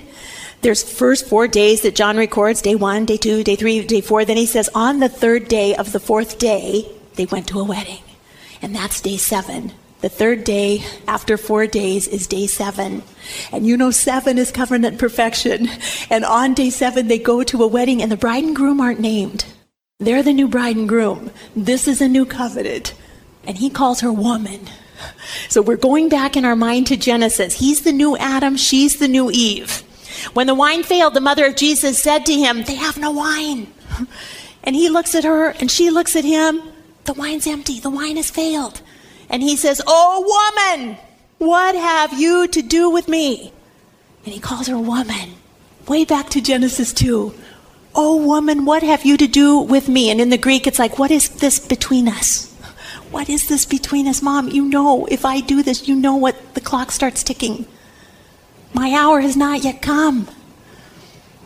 there's 0.62 0.83
first 0.83 1.27
four 1.27 1.49
days 1.49 1.83
that 1.83 1.97
John 1.97 2.16
records 2.16 2.62
day 2.62 2.77
one, 2.77 3.05
day 3.05 3.16
two, 3.16 3.42
day 3.42 3.57
three, 3.57 3.85
day 3.85 4.01
four. 4.01 4.25
Then 4.25 4.37
he 4.37 4.47
says, 4.47 4.70
on 4.75 5.01
the 5.01 5.09
third 5.09 5.49
day 5.49 5.75
of 5.75 5.92
the 5.92 6.01
fourth 6.01 6.38
day, 6.38 6.90
they 7.14 7.27
went 7.27 7.49
to 7.49 7.61
a 7.61 7.64
wedding. 7.64 8.03
And 8.62 8.75
that's 8.75 9.01
day 9.01 9.16
seven. 9.16 9.73
The 10.07 10.11
third 10.11 10.45
day 10.45 10.85
after 11.09 11.37
four 11.37 11.66
days 11.66 12.07
is 12.07 12.29
day 12.29 12.47
seven. 12.47 13.03
And 13.51 13.66
you 13.66 13.77
know, 13.77 13.90
seven 13.90 14.38
is 14.38 14.53
covenant 14.53 15.01
perfection. 15.01 15.69
And 16.11 16.25
on 16.25 16.55
day 16.55 16.71
seven, 16.71 17.09
they 17.09 17.19
go 17.19 17.42
to 17.42 17.64
a 17.64 17.66
wedding, 17.66 18.01
and 18.01 18.12
the 18.12 18.16
bride 18.16 18.45
and 18.45 18.55
groom 18.55 18.81
aren't 18.81 19.01
named. 19.01 19.47
They're 19.99 20.23
the 20.23 20.33
new 20.33 20.47
bride 20.47 20.77
and 20.77 20.88
groom. 20.88 21.33
This 21.57 21.88
is 21.88 22.01
a 22.01 22.07
new 22.07 22.25
covenant. 22.25 22.95
And 23.49 23.59
he 23.59 23.69
calls 23.69 23.99
her 23.99 24.12
woman. 24.12 24.71
So 25.49 25.61
we're 25.61 25.77
going 25.77 26.09
back 26.09 26.37
in 26.37 26.45
our 26.45 26.55
mind 26.55 26.87
to 26.87 26.97
Genesis. 26.97 27.55
He's 27.55 27.81
the 27.83 27.90
new 27.90 28.16
Adam, 28.16 28.57
she's 28.57 29.01
the 29.01 29.09
new 29.09 29.29
Eve. 29.33 29.81
When 30.35 30.47
the 30.47 30.55
wine 30.55 30.85
failed, 30.85 31.14
the 31.14 31.21
mother 31.21 31.47
of 31.47 31.57
Jesus 31.57 32.01
said 32.01 32.25
to 32.27 32.33
him, 32.33 32.62
They 32.62 32.77
have 32.77 32.97
no 32.97 33.11
wine. 33.11 33.75
And 34.62 34.77
he 34.77 34.88
looks 34.88 35.16
at 35.16 35.25
her, 35.25 35.49
and 35.49 35.69
she 35.69 35.90
looks 35.90 36.14
at 36.14 36.25
him. 36.25 36.62
The 37.07 37.14
wine's 37.14 37.49
empty, 37.49 37.81
the 37.81 37.90
wine 37.90 38.14
has 38.14 38.31
failed. 38.31 38.83
And 39.29 39.43
he 39.43 39.57
says, 39.57 39.81
Oh, 39.87 40.53
woman, 40.77 40.97
what 41.39 41.75
have 41.75 42.19
you 42.19 42.49
to 42.49 42.62
do 42.62 42.91
with 42.91 43.09
me? 43.09 43.53
And 44.25 44.35
he 44.35 44.41
calls 44.41 44.67
her 44.67 44.79
woman. 44.79 45.35
Way 45.87 46.05
back 46.05 46.31
to 46.31 46.41
Genesis 46.41 46.93
2. 46.93 47.35
Oh, 47.95 48.17
woman, 48.17 48.65
what 48.65 48.83
have 48.83 49.05
you 49.05 49.17
to 49.17 49.27
do 49.27 49.59
with 49.59 49.89
me? 49.89 50.11
And 50.11 50.21
in 50.21 50.31
the 50.31 50.39
Greek, 50.39 50.67
it's 50.67 50.79
like, 50.79 50.99
What 50.99 51.11
is 51.11 51.29
this 51.29 51.59
between 51.59 52.09
us? 52.09 52.53
What 53.11 53.29
is 53.29 53.49
this 53.49 53.65
between 53.65 54.09
us, 54.09 54.21
Mom? 54.21 54.49
You 54.49 54.65
know, 54.69 55.07
if 55.07 55.25
I 55.25 55.41
do 55.41 55.62
this, 55.62 55.87
you 55.89 55.95
know 55.95 56.17
what 56.17 56.55
the 56.55 56.61
clock 56.61 56.91
starts 56.91 57.23
ticking. 57.23 57.67
My 58.75 58.93
hour 58.93 59.21
has 59.21 59.37
not 59.37 59.65
yet 59.65 59.81
come. 59.81 60.29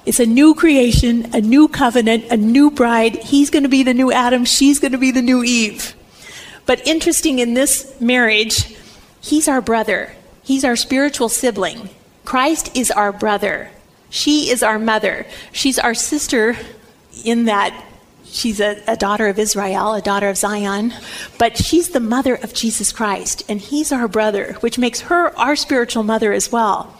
It's 0.06 0.18
a 0.18 0.26
new 0.26 0.54
creation, 0.54 1.28
a 1.34 1.40
new 1.40 1.68
covenant, 1.68 2.24
a 2.30 2.36
new 2.36 2.70
bride. 2.70 3.16
He's 3.16 3.50
going 3.50 3.62
to 3.62 3.68
be 3.68 3.82
the 3.82 3.94
new 3.94 4.10
Adam. 4.10 4.44
She's 4.44 4.80
going 4.80 4.92
to 4.92 4.98
be 4.98 5.10
the 5.10 5.22
new 5.22 5.44
Eve. 5.44 5.94
But 6.70 6.86
interesting 6.86 7.40
in 7.40 7.54
this 7.54 8.00
marriage, 8.00 8.76
he's 9.20 9.48
our 9.48 9.60
brother, 9.60 10.12
he's 10.44 10.64
our 10.64 10.76
spiritual 10.76 11.28
sibling. 11.28 11.90
Christ 12.24 12.76
is 12.76 12.92
our 12.92 13.10
brother. 13.10 13.72
She 14.08 14.50
is 14.50 14.62
our 14.62 14.78
mother. 14.78 15.26
She's 15.50 15.80
our 15.80 15.94
sister 15.94 16.56
in 17.24 17.46
that 17.46 17.74
she's 18.22 18.60
a, 18.60 18.80
a, 18.86 18.96
daughter 18.96 19.26
of 19.26 19.36
Israel, 19.40 19.94
a 19.94 20.00
daughter 20.00 20.28
of 20.28 20.36
Zion, 20.36 20.94
but 21.38 21.56
she's 21.56 21.88
the 21.88 21.98
mother 21.98 22.36
of 22.36 22.54
Jesus 22.54 22.92
Christ, 22.92 23.42
and 23.48 23.60
he's 23.60 23.90
our 23.90 24.06
brother, 24.06 24.52
which 24.60 24.78
makes 24.78 25.00
her 25.00 25.36
our 25.36 25.56
spiritual 25.56 26.04
mother 26.04 26.32
as 26.32 26.52
well. 26.52 26.96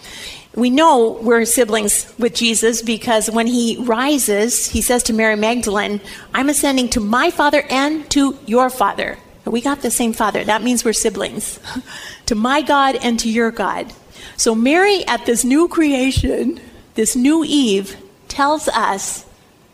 We 0.53 0.71
know 0.71 1.17
we're 1.23 1.45
siblings 1.45 2.13
with 2.19 2.35
Jesus 2.35 2.83
because 2.83 3.31
when 3.31 3.47
he 3.47 3.77
rises, 3.79 4.67
he 4.67 4.83
says 4.83 5.05
to 5.05 5.13
Mary 5.13 5.37
Magdalene, 5.37 6.01
I'm 6.35 6.49
ascending 6.49 6.89
to 6.89 6.99
my 6.99 7.31
Father 7.31 7.63
and 7.71 8.11
to 8.11 8.37
your 8.47 8.69
Father. 8.69 9.17
We 9.45 9.61
got 9.61 9.83
the 9.83 9.91
same 9.91 10.13
father. 10.13 10.45
That 10.45 10.63
means 10.63 10.85
we're 10.85 10.93
siblings. 10.93 11.59
to 12.27 12.35
my 12.35 12.63
God 12.63 12.97
and 12.97 13.19
to 13.21 13.29
your 13.29 13.51
God. 13.51 13.93
So 14.37 14.55
Mary, 14.55 15.07
at 15.07 15.27
this 15.27 15.45
new 15.45 15.69
creation, 15.69 16.61
this 16.95 17.17
new 17.17 17.45
Eve, 17.45 17.97
tells 18.29 18.69
us 18.69 19.27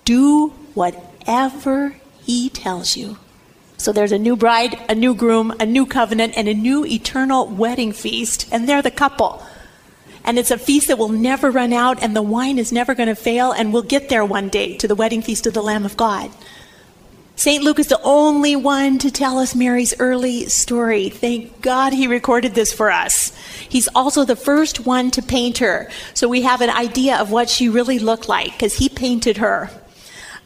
do 0.04 0.48
whatever 0.74 1.96
he 2.22 2.48
tells 2.48 2.96
you. 2.96 3.18
So 3.76 3.92
there's 3.92 4.12
a 4.12 4.18
new 4.18 4.36
bride, 4.36 4.78
a 4.88 4.94
new 4.94 5.14
groom, 5.14 5.52
a 5.60 5.66
new 5.66 5.86
covenant, 5.86 6.34
and 6.36 6.48
a 6.48 6.54
new 6.54 6.84
eternal 6.84 7.46
wedding 7.46 7.92
feast, 7.92 8.48
and 8.50 8.68
they're 8.68 8.82
the 8.82 8.90
couple. 8.90 9.44
And 10.24 10.38
it's 10.38 10.50
a 10.50 10.58
feast 10.58 10.88
that 10.88 10.98
will 10.98 11.10
never 11.10 11.50
run 11.50 11.72
out, 11.72 12.02
and 12.02 12.16
the 12.16 12.22
wine 12.22 12.58
is 12.58 12.72
never 12.72 12.94
going 12.94 13.08
to 13.08 13.14
fail, 13.14 13.52
and 13.52 13.72
we'll 13.72 13.82
get 13.82 14.08
there 14.08 14.24
one 14.24 14.48
day 14.48 14.76
to 14.78 14.88
the 14.88 14.94
wedding 14.94 15.22
feast 15.22 15.46
of 15.46 15.54
the 15.54 15.62
Lamb 15.62 15.84
of 15.84 15.96
God. 15.96 16.30
St. 17.38 17.62
Luke 17.62 17.78
is 17.78 17.88
the 17.88 18.00
only 18.02 18.56
one 18.56 18.96
to 18.96 19.10
tell 19.10 19.38
us 19.38 19.54
Mary's 19.54 19.94
early 19.98 20.46
story. 20.46 21.10
Thank 21.10 21.60
God 21.60 21.92
he 21.92 22.08
recorded 22.08 22.54
this 22.54 22.72
for 22.72 22.90
us. 22.90 23.36
He's 23.68 23.88
also 23.88 24.24
the 24.24 24.34
first 24.34 24.86
one 24.86 25.10
to 25.10 25.20
paint 25.20 25.58
her, 25.58 25.90
so 26.14 26.28
we 26.28 26.42
have 26.42 26.62
an 26.62 26.70
idea 26.70 27.18
of 27.18 27.30
what 27.30 27.50
she 27.50 27.68
really 27.68 27.98
looked 27.98 28.26
like 28.26 28.52
because 28.52 28.78
he 28.78 28.88
painted 28.88 29.36
her. 29.36 29.70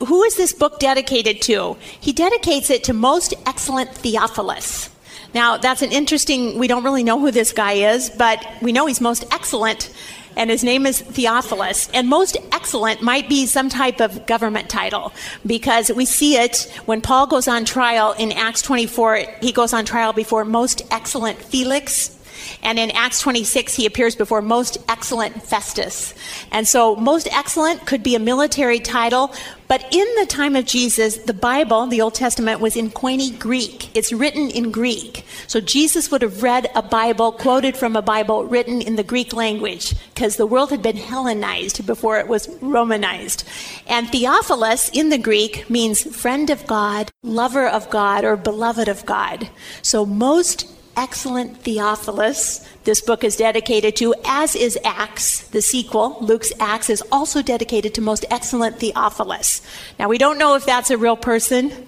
Who 0.00 0.24
is 0.24 0.36
this 0.36 0.52
book 0.52 0.80
dedicated 0.80 1.40
to? 1.42 1.76
He 2.00 2.12
dedicates 2.12 2.70
it 2.70 2.82
to 2.84 2.92
most 2.92 3.34
excellent 3.46 3.94
Theophilus. 3.94 4.90
Now, 5.32 5.58
that's 5.58 5.82
an 5.82 5.92
interesting, 5.92 6.58
we 6.58 6.66
don't 6.66 6.82
really 6.82 7.04
know 7.04 7.20
who 7.20 7.30
this 7.30 7.52
guy 7.52 7.74
is, 7.92 8.10
but 8.10 8.44
we 8.60 8.72
know 8.72 8.86
he's 8.86 9.00
most 9.00 9.24
excellent 9.30 9.94
and 10.40 10.48
his 10.48 10.64
name 10.64 10.86
is 10.86 11.02
Theophilus. 11.02 11.90
And 11.92 12.08
most 12.08 12.38
excellent 12.50 13.02
might 13.02 13.28
be 13.28 13.44
some 13.44 13.68
type 13.68 14.00
of 14.00 14.26
government 14.26 14.70
title 14.70 15.12
because 15.44 15.92
we 15.92 16.06
see 16.06 16.38
it 16.38 16.62
when 16.86 17.02
Paul 17.02 17.26
goes 17.26 17.46
on 17.46 17.66
trial 17.66 18.12
in 18.18 18.32
Acts 18.32 18.62
24. 18.62 19.24
He 19.42 19.52
goes 19.52 19.74
on 19.74 19.84
trial 19.84 20.14
before 20.14 20.46
most 20.46 20.80
excellent 20.90 21.42
Felix. 21.42 22.16
And 22.62 22.78
in 22.78 22.90
Acts 22.90 23.20
26, 23.20 23.74
he 23.74 23.86
appears 23.86 24.14
before 24.14 24.42
most 24.42 24.78
excellent 24.88 25.42
Festus. 25.42 26.14
And 26.50 26.68
so, 26.68 26.96
most 26.96 27.28
excellent 27.32 27.86
could 27.86 28.02
be 28.02 28.14
a 28.14 28.18
military 28.18 28.78
title, 28.80 29.32
But 29.70 29.86
in 29.94 30.06
the 30.18 30.26
time 30.26 30.56
of 30.56 30.64
Jesus, 30.64 31.18
the 31.18 31.32
Bible, 31.32 31.86
the 31.86 32.00
Old 32.00 32.14
Testament, 32.14 32.58
was 32.58 32.74
in 32.74 32.90
Koine 32.90 33.38
Greek. 33.38 33.96
It's 33.96 34.12
written 34.12 34.50
in 34.50 34.72
Greek. 34.72 35.24
So 35.46 35.60
Jesus 35.60 36.10
would 36.10 36.22
have 36.22 36.42
read 36.42 36.68
a 36.74 36.82
Bible, 36.82 37.30
quoted 37.30 37.76
from 37.76 37.94
a 37.94 38.02
Bible 38.02 38.44
written 38.46 38.82
in 38.82 38.96
the 38.96 39.04
Greek 39.04 39.32
language, 39.32 39.94
because 40.12 40.34
the 40.34 40.46
world 40.46 40.70
had 40.70 40.82
been 40.82 40.96
Hellenized 40.96 41.86
before 41.86 42.18
it 42.18 42.26
was 42.26 42.48
Romanized. 42.60 43.44
And 43.86 44.08
Theophilus 44.08 44.88
in 44.88 45.08
the 45.08 45.18
Greek 45.18 45.70
means 45.70 46.02
friend 46.02 46.50
of 46.50 46.66
God, 46.66 47.12
lover 47.22 47.68
of 47.68 47.88
God, 47.90 48.24
or 48.24 48.36
beloved 48.36 48.88
of 48.88 49.06
God. 49.06 49.50
So 49.82 50.04
most 50.04 50.66
excellent 50.96 51.58
Theophilus, 51.58 52.66
this 52.84 53.00
book 53.00 53.24
is 53.24 53.36
dedicated 53.36 53.96
to, 53.96 54.14
as 54.24 54.54
is 54.54 54.78
Acts, 54.84 55.48
the 55.48 55.62
sequel. 55.62 56.18
Luke's 56.20 56.52
Acts 56.58 56.90
is 56.90 57.02
also 57.12 57.42
dedicated 57.42 57.94
to 57.94 58.00
most 58.00 58.24
excellent 58.30 58.78
Theophilus. 58.78 59.62
Now, 59.98 60.08
we 60.08 60.18
don't 60.18 60.38
know 60.38 60.54
if 60.54 60.66
that's 60.66 60.90
a 60.90 60.98
real 60.98 61.16
person, 61.16 61.86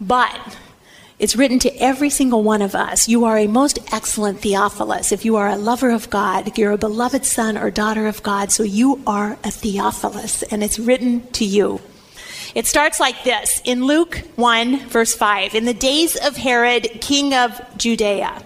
but 0.00 0.56
it's 1.18 1.36
written 1.36 1.58
to 1.60 1.76
every 1.76 2.10
single 2.10 2.42
one 2.42 2.62
of 2.62 2.74
us. 2.74 3.08
You 3.08 3.24
are 3.24 3.38
a 3.38 3.46
most 3.46 3.78
excellent 3.92 4.40
Theophilus. 4.40 5.12
If 5.12 5.24
you 5.24 5.36
are 5.36 5.48
a 5.48 5.56
lover 5.56 5.90
of 5.90 6.10
God, 6.10 6.58
you're 6.58 6.72
a 6.72 6.78
beloved 6.78 7.24
son 7.24 7.56
or 7.56 7.70
daughter 7.70 8.06
of 8.06 8.22
God, 8.22 8.50
so 8.50 8.64
you 8.64 9.00
are 9.06 9.38
a 9.44 9.50
Theophilus, 9.50 10.42
and 10.44 10.64
it's 10.64 10.78
written 10.78 11.26
to 11.32 11.44
you. 11.44 11.80
It 12.54 12.66
starts 12.66 13.00
like 13.00 13.24
this 13.24 13.62
in 13.64 13.86
Luke 13.86 14.20
1, 14.36 14.88
verse 14.88 15.14
5. 15.14 15.54
In 15.54 15.64
the 15.64 15.72
days 15.72 16.16
of 16.16 16.36
Herod, 16.36 17.00
king 17.00 17.32
of 17.32 17.60
Judea. 17.78 18.42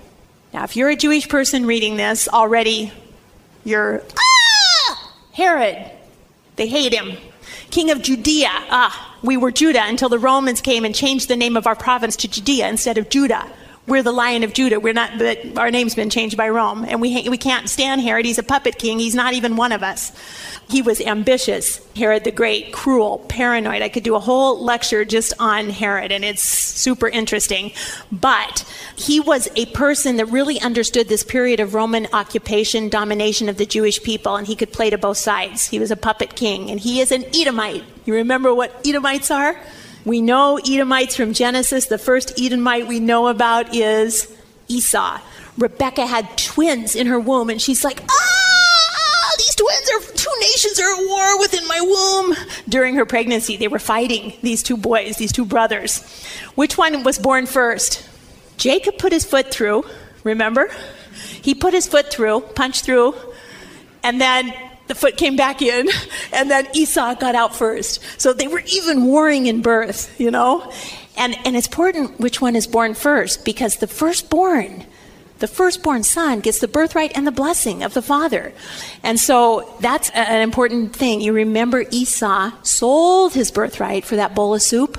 Now, 0.52 0.64
if 0.64 0.76
you're 0.76 0.88
a 0.88 0.96
Jewish 0.96 1.28
person 1.28 1.66
reading 1.66 1.96
this 1.96 2.28
already, 2.28 2.92
you're, 3.64 4.02
ah, 4.16 5.12
Herod. 5.32 5.90
They 6.54 6.68
hate 6.68 6.94
him. 6.94 7.16
King 7.70 7.90
of 7.90 8.00
Judea. 8.00 8.50
Ah, 8.70 9.16
we 9.22 9.36
were 9.36 9.50
Judah 9.50 9.82
until 9.84 10.08
the 10.08 10.20
Romans 10.20 10.60
came 10.60 10.84
and 10.84 10.94
changed 10.94 11.28
the 11.28 11.36
name 11.36 11.56
of 11.56 11.66
our 11.66 11.74
province 11.74 12.14
to 12.16 12.28
Judea 12.28 12.68
instead 12.68 12.98
of 12.98 13.10
Judah. 13.10 13.50
We're 13.86 14.02
the 14.02 14.12
Lion 14.12 14.42
of 14.42 14.52
Judah. 14.52 14.80
We're 14.80 14.92
not, 14.92 15.16
but 15.16 15.56
our 15.56 15.70
name's 15.70 15.94
been 15.94 16.10
changed 16.10 16.36
by 16.36 16.48
Rome, 16.48 16.84
and 16.88 17.00
we 17.00 17.28
we 17.28 17.38
can't 17.38 17.68
stand 17.68 18.00
Herod. 18.00 18.26
He's 18.26 18.38
a 18.38 18.42
puppet 18.42 18.78
king. 18.78 18.98
He's 18.98 19.14
not 19.14 19.34
even 19.34 19.54
one 19.54 19.70
of 19.70 19.84
us. 19.84 20.10
He 20.68 20.82
was 20.82 21.00
ambitious. 21.00 21.80
Herod 21.94 22.24
the 22.24 22.32
Great, 22.32 22.72
cruel, 22.72 23.18
paranoid. 23.28 23.82
I 23.82 23.88
could 23.88 24.02
do 24.02 24.16
a 24.16 24.20
whole 24.20 24.60
lecture 24.60 25.04
just 25.04 25.32
on 25.38 25.70
Herod, 25.70 26.10
and 26.10 26.24
it's 26.24 26.42
super 26.42 27.08
interesting. 27.08 27.70
But 28.10 28.68
he 28.96 29.20
was 29.20 29.48
a 29.54 29.66
person 29.66 30.16
that 30.16 30.26
really 30.26 30.60
understood 30.60 31.08
this 31.08 31.22
period 31.22 31.60
of 31.60 31.74
Roman 31.74 32.08
occupation, 32.12 32.88
domination 32.88 33.48
of 33.48 33.56
the 33.56 33.66
Jewish 33.66 34.02
people, 34.02 34.34
and 34.34 34.48
he 34.48 34.56
could 34.56 34.72
play 34.72 34.90
to 34.90 34.98
both 34.98 35.18
sides. 35.18 35.68
He 35.68 35.78
was 35.78 35.92
a 35.92 35.96
puppet 35.96 36.34
king, 36.34 36.72
and 36.72 36.80
he 36.80 37.00
is 37.00 37.12
an 37.12 37.24
Edomite. 37.32 37.84
You 38.04 38.14
remember 38.14 38.52
what 38.52 38.84
Edomites 38.84 39.30
are? 39.30 39.56
We 40.06 40.22
know 40.22 40.58
Edomites 40.58 41.16
from 41.16 41.32
Genesis. 41.32 41.86
The 41.86 41.98
first 41.98 42.40
Edomite 42.40 42.86
we 42.86 43.00
know 43.00 43.26
about 43.26 43.74
is 43.74 44.32
Esau. 44.68 45.18
Rebecca 45.58 46.06
had 46.06 46.38
twins 46.38 46.94
in 46.94 47.08
her 47.08 47.18
womb, 47.18 47.50
and 47.50 47.60
she's 47.60 47.82
like, 47.82 48.00
ah, 48.08 49.34
these 49.36 49.56
twins 49.56 49.90
are, 49.90 50.14
two 50.14 50.30
nations 50.40 50.78
are 50.78 50.94
at 50.94 51.08
war 51.08 51.40
within 51.40 51.66
my 51.66 51.80
womb. 51.80 52.36
During 52.68 52.94
her 52.94 53.04
pregnancy, 53.04 53.56
they 53.56 53.66
were 53.66 53.80
fighting, 53.80 54.34
these 54.42 54.62
two 54.62 54.76
boys, 54.76 55.16
these 55.16 55.32
two 55.32 55.44
brothers. 55.44 56.04
Which 56.54 56.78
one 56.78 57.02
was 57.02 57.18
born 57.18 57.46
first? 57.46 58.08
Jacob 58.58 58.98
put 58.98 59.12
his 59.12 59.24
foot 59.24 59.50
through, 59.50 59.84
remember? 60.22 60.70
He 61.42 61.52
put 61.52 61.74
his 61.74 61.88
foot 61.88 62.12
through, 62.12 62.42
punched 62.54 62.84
through, 62.84 63.16
and 64.04 64.20
then 64.20 64.54
the 64.86 64.94
foot 64.94 65.16
came 65.16 65.36
back 65.36 65.62
in, 65.62 65.88
and 66.32 66.50
then 66.50 66.68
Esau 66.74 67.14
got 67.14 67.34
out 67.34 67.54
first. 67.54 68.00
So 68.20 68.32
they 68.32 68.48
were 68.48 68.62
even 68.66 69.04
warring 69.04 69.46
in 69.46 69.62
birth, 69.62 70.18
you 70.18 70.30
know? 70.30 70.72
And, 71.16 71.36
and 71.46 71.56
it's 71.56 71.66
important 71.66 72.20
which 72.20 72.40
one 72.40 72.56
is 72.56 72.66
born 72.66 72.94
first, 72.94 73.44
because 73.44 73.76
the 73.76 73.86
firstborn, 73.86 74.84
the 75.38 75.48
firstborn 75.48 76.02
son 76.02 76.40
gets 76.40 76.60
the 76.60 76.68
birthright 76.68 77.12
and 77.16 77.26
the 77.26 77.32
blessing 77.32 77.82
of 77.82 77.94
the 77.94 78.02
father. 78.02 78.52
And 79.02 79.18
so 79.18 79.76
that's 79.80 80.10
an 80.10 80.42
important 80.42 80.94
thing. 80.94 81.20
You 81.20 81.32
remember 81.32 81.84
Esau 81.90 82.52
sold 82.62 83.34
his 83.34 83.50
birthright 83.50 84.04
for 84.04 84.16
that 84.16 84.34
bowl 84.34 84.54
of 84.54 84.62
soup? 84.62 84.98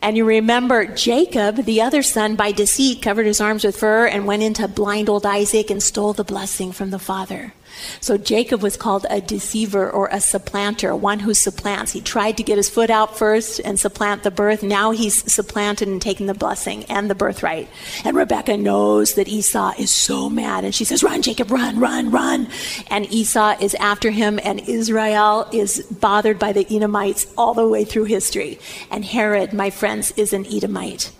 And 0.00 0.16
you 0.16 0.24
remember 0.24 0.84
Jacob, 0.86 1.56
the 1.56 1.82
other 1.82 2.02
son, 2.02 2.36
by 2.36 2.52
deceit 2.52 3.02
covered 3.02 3.26
his 3.26 3.40
arms 3.40 3.64
with 3.64 3.76
fur 3.76 4.06
and 4.06 4.26
went 4.26 4.44
into 4.44 4.68
blind 4.68 5.08
old 5.08 5.26
Isaac 5.26 5.70
and 5.70 5.82
stole 5.82 6.12
the 6.12 6.24
blessing 6.24 6.70
from 6.70 6.90
the 6.90 7.00
father. 7.00 7.52
So 8.00 8.16
Jacob 8.16 8.62
was 8.62 8.76
called 8.76 9.06
a 9.10 9.20
deceiver 9.20 9.90
or 9.90 10.08
a 10.08 10.20
supplanter, 10.20 10.94
one 10.94 11.20
who 11.20 11.34
supplants. 11.34 11.92
He 11.92 12.00
tried 12.00 12.36
to 12.36 12.42
get 12.42 12.56
his 12.56 12.68
foot 12.68 12.90
out 12.90 13.16
first 13.16 13.60
and 13.64 13.78
supplant 13.78 14.22
the 14.22 14.30
birth. 14.30 14.62
Now 14.62 14.90
he's 14.90 15.30
supplanted 15.32 15.88
and 15.88 16.00
taken 16.00 16.26
the 16.26 16.34
blessing 16.34 16.84
and 16.84 17.10
the 17.10 17.14
birthright. 17.14 17.68
And 18.04 18.16
Rebecca 18.16 18.56
knows 18.56 19.14
that 19.14 19.28
Esau 19.28 19.72
is 19.78 19.90
so 19.90 20.28
mad 20.28 20.64
and 20.64 20.74
she 20.74 20.84
says, 20.84 21.02
Run, 21.02 21.22
Jacob, 21.22 21.50
run, 21.50 21.78
run, 21.78 22.10
run. 22.10 22.48
And 22.90 23.10
Esau 23.12 23.56
is 23.60 23.74
after 23.76 24.10
him 24.10 24.38
and 24.42 24.60
Israel 24.68 25.48
is 25.52 25.82
bothered 25.90 26.38
by 26.38 26.52
the 26.52 26.66
Edomites 26.74 27.26
all 27.36 27.54
the 27.54 27.68
way 27.68 27.84
through 27.84 28.04
history. 28.04 28.58
And 28.90 29.04
Herod, 29.04 29.52
my 29.52 29.70
friends, 29.70 30.12
is 30.12 30.32
an 30.32 30.46
Edomite. 30.46 31.12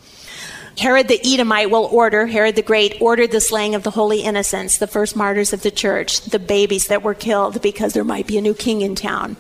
Herod 0.79 1.09
the 1.09 1.21
Edomite 1.25 1.73
will 1.73 1.89
order, 1.91 2.27
Herod 2.27 2.55
the 2.55 2.63
Great 2.63 3.03
ordered 3.03 3.33
the 3.33 3.41
slaying 3.41 3.75
of 3.75 3.83
the 3.83 3.91
holy 3.91 4.21
innocents, 4.21 4.79
the 4.79 4.87
first 4.87 5.17
martyrs 5.17 5.53
of 5.53 5.63
the 5.63 5.73
church, 5.73 6.21
the 6.21 6.39
babies 6.39 6.87
that 6.87 7.03
were 7.03 7.15
killed 7.15 7.61
because 7.61 7.95
there 7.95 8.05
might 8.05 8.29
be 8.29 8.39
a 8.39 8.41
new 8.41 8.55
king 8.55 8.83
in 8.83 8.95
town. 8.95 9.37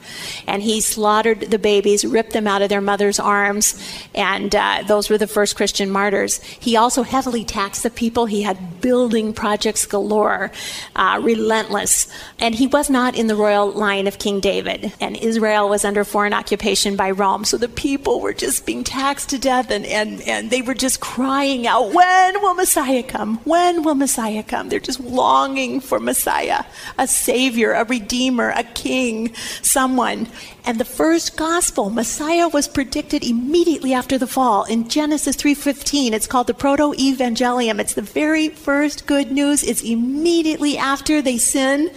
And 0.48 0.64
he 0.64 0.80
slaughtered 0.80 1.42
the 1.42 1.58
babies, 1.60 2.04
ripped 2.04 2.32
them 2.32 2.48
out 2.48 2.62
of 2.62 2.70
their 2.70 2.80
mother's 2.80 3.20
arms, 3.20 3.80
and 4.16 4.52
uh, 4.52 4.82
those 4.88 5.08
were 5.08 5.18
the 5.18 5.28
first 5.28 5.54
Christian 5.54 5.90
martyrs. 5.90 6.42
He 6.42 6.74
also 6.74 7.04
heavily 7.04 7.44
taxed 7.44 7.84
the 7.84 7.90
people. 7.90 8.26
He 8.26 8.42
had 8.42 8.80
building 8.80 9.32
projects 9.32 9.86
galore, 9.86 10.50
uh, 10.96 11.20
relentless. 11.22 12.08
And 12.40 12.52
he 12.52 12.66
was 12.66 12.90
not 12.90 13.14
in 13.14 13.28
the 13.28 13.36
royal 13.36 13.70
line 13.70 14.08
of 14.08 14.18
King 14.18 14.40
David. 14.40 14.92
And 15.00 15.16
Israel 15.16 15.68
was 15.68 15.84
under 15.84 16.02
foreign 16.02 16.34
occupation 16.34 16.96
by 16.96 17.12
Rome. 17.12 17.44
So 17.44 17.58
the 17.58 17.68
people 17.68 18.20
were 18.20 18.34
just 18.34 18.66
being 18.66 18.82
taxed 18.82 19.28
to 19.30 19.38
death, 19.38 19.70
and, 19.70 19.86
and, 19.86 20.20
and 20.22 20.50
they 20.50 20.62
were 20.62 20.74
just 20.74 20.98
crying 20.98 21.27
crying 21.28 21.66
out, 21.66 21.92
When 21.92 22.40
will 22.40 22.54
Messiah 22.54 23.02
come? 23.02 23.36
When 23.44 23.82
will 23.82 23.94
Messiah 23.94 24.42
come? 24.42 24.70
They're 24.70 24.80
just 24.80 24.98
longing 24.98 25.78
for 25.78 26.00
Messiah, 26.00 26.64
a 26.96 27.06
Savior, 27.06 27.72
a 27.72 27.84
Redeemer, 27.84 28.48
a 28.56 28.62
King, 28.62 29.34
someone. 29.60 30.28
And 30.64 30.80
the 30.80 30.86
first 30.86 31.36
gospel, 31.36 31.90
Messiah 31.90 32.48
was 32.48 32.66
predicted 32.66 33.22
immediately 33.22 33.92
after 33.92 34.16
the 34.16 34.26
fall. 34.26 34.64
In 34.64 34.88
Genesis 34.88 35.36
3:15, 35.36 36.14
it's 36.14 36.26
called 36.26 36.46
the 36.46 36.54
proto-evangelium. 36.54 37.78
It's 37.78 37.92
the 37.92 38.10
very 38.22 38.48
first 38.48 39.04
good 39.04 39.30
news. 39.30 39.62
It's 39.62 39.82
immediately 39.82 40.78
after 40.78 41.20
they 41.20 41.36
sin. 41.36 41.90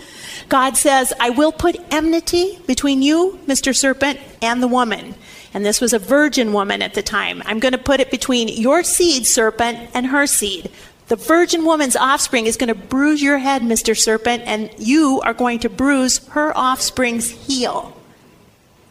God 0.49 0.75
says, 0.75 1.13
"I 1.21 1.29
will 1.29 1.53
put 1.53 1.79
enmity 1.89 2.59
between 2.67 3.01
you, 3.01 3.39
Mr. 3.47 3.73
Serpent, 3.73 4.19
and 4.41 4.61
the 4.61 4.67
woman." 4.67 5.15
And 5.53 5.65
this 5.65 5.81
was 5.81 5.93
a 5.93 5.99
virgin 5.99 6.53
woman 6.53 6.81
at 6.81 6.93
the 6.93 7.01
time. 7.01 7.41
I'm 7.45 7.59
going 7.59 7.73
to 7.73 7.77
put 7.77 7.99
it 7.99 8.11
between 8.11 8.47
your 8.47 8.83
seed, 8.83 9.25
serpent, 9.25 9.89
and 9.93 10.07
her 10.07 10.25
seed. 10.25 10.71
The 11.07 11.17
virgin 11.17 11.65
woman's 11.65 11.97
offspring 11.97 12.45
is 12.45 12.55
going 12.55 12.69
to 12.69 12.75
bruise 12.75 13.21
your 13.21 13.39
head, 13.39 13.61
Mr. 13.61 13.97
Serpent, 13.97 14.43
and 14.45 14.69
you 14.77 15.19
are 15.25 15.33
going 15.33 15.59
to 15.59 15.69
bruise 15.69 16.25
her 16.29 16.57
offspring's 16.57 17.29
heel. 17.31 17.97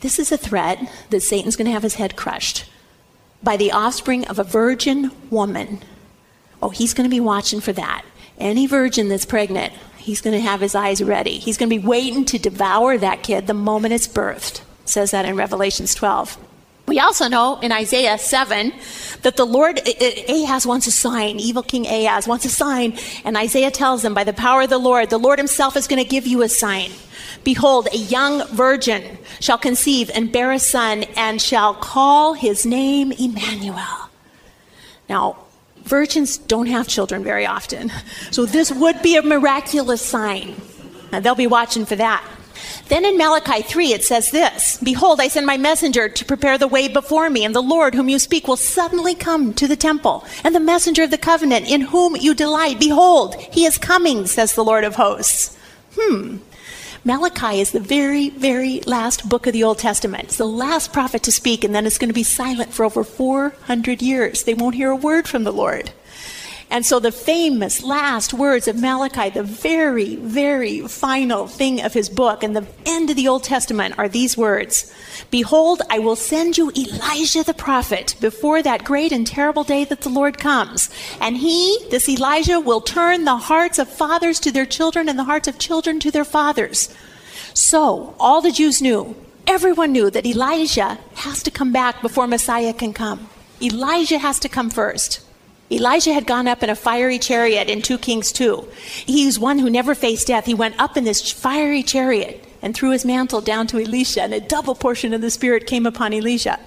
This 0.00 0.18
is 0.18 0.30
a 0.30 0.36
threat 0.36 0.86
that 1.08 1.22
Satan's 1.22 1.56
going 1.56 1.66
to 1.66 1.72
have 1.72 1.82
his 1.82 1.94
head 1.94 2.16
crushed 2.16 2.66
by 3.42 3.56
the 3.56 3.72
offspring 3.72 4.26
of 4.28 4.38
a 4.38 4.44
virgin 4.44 5.10
woman. 5.30 5.80
Oh, 6.62 6.68
he's 6.68 6.92
going 6.92 7.08
to 7.08 7.14
be 7.14 7.20
watching 7.20 7.60
for 7.60 7.72
that. 7.72 8.04
Any 8.38 8.66
virgin 8.66 9.08
that's 9.08 9.24
pregnant, 9.24 9.72
he's 9.96 10.20
going 10.20 10.34
to 10.34 10.42
have 10.42 10.60
his 10.60 10.74
eyes 10.74 11.02
ready. 11.02 11.38
He's 11.38 11.56
going 11.56 11.70
to 11.70 11.78
be 11.78 11.86
waiting 11.86 12.26
to 12.26 12.38
devour 12.38 12.98
that 12.98 13.22
kid 13.22 13.46
the 13.46 13.54
moment 13.54 13.94
it's 13.94 14.08
birthed. 14.08 14.60
It 14.82 14.88
says 14.90 15.10
that 15.12 15.24
in 15.24 15.36
Revelations 15.36 15.94
12. 15.94 16.36
We 16.90 16.98
also 16.98 17.28
know 17.28 17.56
in 17.60 17.70
Isaiah 17.70 18.18
7 18.18 18.72
that 19.22 19.36
the 19.36 19.44
Lord, 19.44 19.78
Ahaz 20.28 20.66
wants 20.66 20.88
a 20.88 20.90
sign. 20.90 21.38
Evil 21.38 21.62
King 21.62 21.86
Ahaz 21.86 22.26
wants 22.26 22.44
a 22.44 22.48
sign. 22.48 22.98
And 23.24 23.36
Isaiah 23.36 23.70
tells 23.70 24.04
him, 24.04 24.12
by 24.12 24.24
the 24.24 24.32
power 24.32 24.62
of 24.62 24.70
the 24.70 24.78
Lord, 24.78 25.08
the 25.08 25.16
Lord 25.16 25.38
himself 25.38 25.76
is 25.76 25.86
going 25.86 26.02
to 26.02 26.08
give 26.08 26.26
you 26.26 26.42
a 26.42 26.48
sign. 26.48 26.90
Behold, 27.44 27.86
a 27.92 27.96
young 27.96 28.44
virgin 28.48 29.18
shall 29.38 29.56
conceive 29.56 30.10
and 30.12 30.32
bear 30.32 30.50
a 30.50 30.58
son 30.58 31.04
and 31.16 31.40
shall 31.40 31.74
call 31.74 32.32
his 32.32 32.66
name 32.66 33.12
Emmanuel. 33.12 34.10
Now, 35.08 35.36
virgins 35.84 36.38
don't 36.38 36.66
have 36.66 36.88
children 36.88 37.22
very 37.22 37.46
often. 37.46 37.92
So 38.32 38.46
this 38.46 38.72
would 38.72 39.00
be 39.00 39.14
a 39.16 39.22
miraculous 39.22 40.02
sign. 40.02 40.60
They'll 41.12 41.36
be 41.36 41.46
watching 41.46 41.86
for 41.86 41.94
that. 41.94 42.24
Then 42.90 43.04
in 43.04 43.16
Malachi 43.16 43.62
3, 43.62 43.92
it 43.92 44.04
says 44.04 44.32
this 44.32 44.76
Behold, 44.82 45.20
I 45.20 45.28
send 45.28 45.46
my 45.46 45.56
messenger 45.56 46.08
to 46.08 46.24
prepare 46.24 46.58
the 46.58 46.66
way 46.66 46.88
before 46.88 47.30
me, 47.30 47.44
and 47.44 47.54
the 47.54 47.62
Lord 47.62 47.94
whom 47.94 48.08
you 48.08 48.18
speak 48.18 48.48
will 48.48 48.56
suddenly 48.56 49.14
come 49.14 49.54
to 49.54 49.68
the 49.68 49.76
temple, 49.76 50.24
and 50.42 50.56
the 50.56 50.60
messenger 50.60 51.04
of 51.04 51.12
the 51.12 51.16
covenant 51.16 51.70
in 51.70 51.82
whom 51.82 52.16
you 52.16 52.34
delight. 52.34 52.80
Behold, 52.80 53.36
he 53.36 53.64
is 53.64 53.78
coming, 53.78 54.26
says 54.26 54.54
the 54.54 54.64
Lord 54.64 54.82
of 54.82 54.96
hosts. 54.96 55.56
Hmm. 55.96 56.38
Malachi 57.04 57.60
is 57.60 57.70
the 57.70 57.78
very, 57.78 58.30
very 58.30 58.80
last 58.80 59.28
book 59.28 59.46
of 59.46 59.52
the 59.52 59.62
Old 59.62 59.78
Testament. 59.78 60.24
It's 60.24 60.36
the 60.36 60.44
last 60.44 60.92
prophet 60.92 61.22
to 61.22 61.32
speak, 61.32 61.62
and 61.62 61.72
then 61.72 61.86
it's 61.86 61.96
going 61.96 62.10
to 62.10 62.14
be 62.14 62.24
silent 62.24 62.72
for 62.72 62.84
over 62.84 63.04
400 63.04 64.02
years. 64.02 64.42
They 64.42 64.54
won't 64.54 64.74
hear 64.74 64.90
a 64.90 64.96
word 64.96 65.28
from 65.28 65.44
the 65.44 65.52
Lord. 65.52 65.92
And 66.70 66.86
so 66.86 67.00
the 67.00 67.10
famous 67.10 67.82
last 67.82 68.32
words 68.32 68.68
of 68.68 68.80
Malachi, 68.80 69.30
the 69.30 69.42
very, 69.42 70.14
very 70.16 70.86
final 70.86 71.48
thing 71.48 71.80
of 71.80 71.92
his 71.92 72.08
book 72.08 72.44
and 72.44 72.54
the 72.54 72.66
end 72.86 73.10
of 73.10 73.16
the 73.16 73.26
Old 73.26 73.42
Testament 73.42 73.98
are 73.98 74.08
these 74.08 74.36
words 74.36 74.92
Behold, 75.30 75.82
I 75.90 75.98
will 75.98 76.16
send 76.16 76.56
you 76.56 76.70
Elijah 76.76 77.42
the 77.42 77.54
prophet 77.54 78.14
before 78.20 78.62
that 78.62 78.84
great 78.84 79.10
and 79.10 79.26
terrible 79.26 79.64
day 79.64 79.84
that 79.84 80.02
the 80.02 80.08
Lord 80.08 80.38
comes. 80.38 80.90
And 81.20 81.36
he, 81.36 81.78
this 81.90 82.08
Elijah, 82.08 82.60
will 82.60 82.80
turn 82.80 83.24
the 83.24 83.36
hearts 83.36 83.78
of 83.78 83.88
fathers 83.88 84.38
to 84.40 84.52
their 84.52 84.66
children 84.66 85.08
and 85.08 85.18
the 85.18 85.24
hearts 85.24 85.48
of 85.48 85.58
children 85.58 85.98
to 86.00 86.10
their 86.10 86.24
fathers. 86.24 86.94
So 87.52 88.14
all 88.18 88.40
the 88.40 88.52
Jews 88.52 88.80
knew, 88.80 89.16
everyone 89.46 89.92
knew 89.92 90.10
that 90.10 90.26
Elijah 90.26 90.98
has 91.16 91.42
to 91.42 91.50
come 91.50 91.72
back 91.72 92.00
before 92.00 92.26
Messiah 92.26 92.72
can 92.72 92.92
come. 92.92 93.28
Elijah 93.60 94.18
has 94.18 94.38
to 94.40 94.48
come 94.48 94.70
first. 94.70 95.20
Elijah 95.72 96.12
had 96.12 96.26
gone 96.26 96.48
up 96.48 96.62
in 96.62 96.70
a 96.70 96.74
fiery 96.74 97.18
chariot 97.18 97.68
in 97.68 97.80
2 97.80 97.98
Kings 97.98 98.32
2. 98.32 98.66
He's 99.06 99.38
one 99.38 99.58
who 99.58 99.70
never 99.70 99.94
faced 99.94 100.26
death. 100.26 100.46
He 100.46 100.54
went 100.54 100.78
up 100.80 100.96
in 100.96 101.04
this 101.04 101.30
fiery 101.30 101.82
chariot 101.82 102.44
and 102.62 102.74
threw 102.74 102.90
his 102.90 103.04
mantle 103.04 103.40
down 103.40 103.66
to 103.68 103.78
Elisha, 103.78 104.22
and 104.22 104.34
a 104.34 104.40
double 104.40 104.74
portion 104.74 105.14
of 105.14 105.20
the 105.20 105.30
Spirit 105.30 105.66
came 105.66 105.86
upon 105.86 106.12
Elisha. 106.12 106.58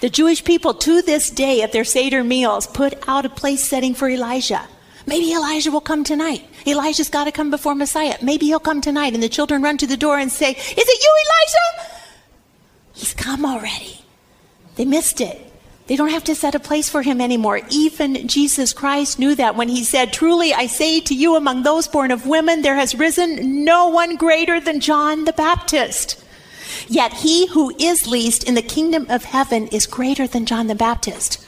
The 0.00 0.10
Jewish 0.10 0.44
people, 0.44 0.74
to 0.74 1.00
this 1.02 1.30
day, 1.30 1.62
at 1.62 1.72
their 1.72 1.84
Seder 1.84 2.22
meals, 2.22 2.66
put 2.66 2.94
out 3.08 3.24
a 3.24 3.30
place 3.30 3.64
setting 3.64 3.94
for 3.94 4.10
Elijah. 4.10 4.66
Maybe 5.06 5.32
Elijah 5.32 5.70
will 5.70 5.80
come 5.80 6.04
tonight. 6.04 6.44
Elijah's 6.66 7.08
got 7.08 7.24
to 7.24 7.32
come 7.32 7.50
before 7.50 7.74
Messiah. 7.74 8.16
Maybe 8.20 8.46
he'll 8.46 8.60
come 8.60 8.82
tonight. 8.82 9.14
And 9.14 9.22
the 9.22 9.28
children 9.28 9.62
run 9.62 9.78
to 9.78 9.86
the 9.86 9.96
door 9.96 10.18
and 10.18 10.30
say, 10.30 10.50
Is 10.50 10.58
it 10.76 11.02
you, 11.02 11.16
Elijah? 11.24 11.92
He's 12.92 13.14
come 13.14 13.46
already. 13.46 14.02
They 14.76 14.84
missed 14.84 15.22
it. 15.22 15.50
They 15.88 15.96
don't 15.96 16.10
have 16.10 16.24
to 16.24 16.34
set 16.34 16.54
a 16.54 16.60
place 16.60 16.90
for 16.90 17.00
him 17.00 17.18
anymore. 17.18 17.62
Even 17.70 18.28
Jesus 18.28 18.74
Christ 18.74 19.18
knew 19.18 19.34
that 19.34 19.56
when 19.56 19.70
he 19.70 19.82
said, 19.82 20.12
Truly 20.12 20.52
I 20.52 20.66
say 20.66 21.00
to 21.00 21.14
you, 21.14 21.34
among 21.34 21.62
those 21.62 21.88
born 21.88 22.10
of 22.10 22.26
women, 22.26 22.60
there 22.60 22.76
has 22.76 22.94
risen 22.94 23.64
no 23.64 23.88
one 23.88 24.16
greater 24.16 24.60
than 24.60 24.80
John 24.80 25.24
the 25.24 25.32
Baptist. 25.32 26.22
Yet 26.88 27.14
he 27.14 27.46
who 27.48 27.74
is 27.78 28.06
least 28.06 28.44
in 28.44 28.54
the 28.54 28.62
kingdom 28.62 29.06
of 29.08 29.24
heaven 29.24 29.66
is 29.68 29.86
greater 29.86 30.26
than 30.26 30.44
John 30.44 30.66
the 30.66 30.74
Baptist. 30.74 31.44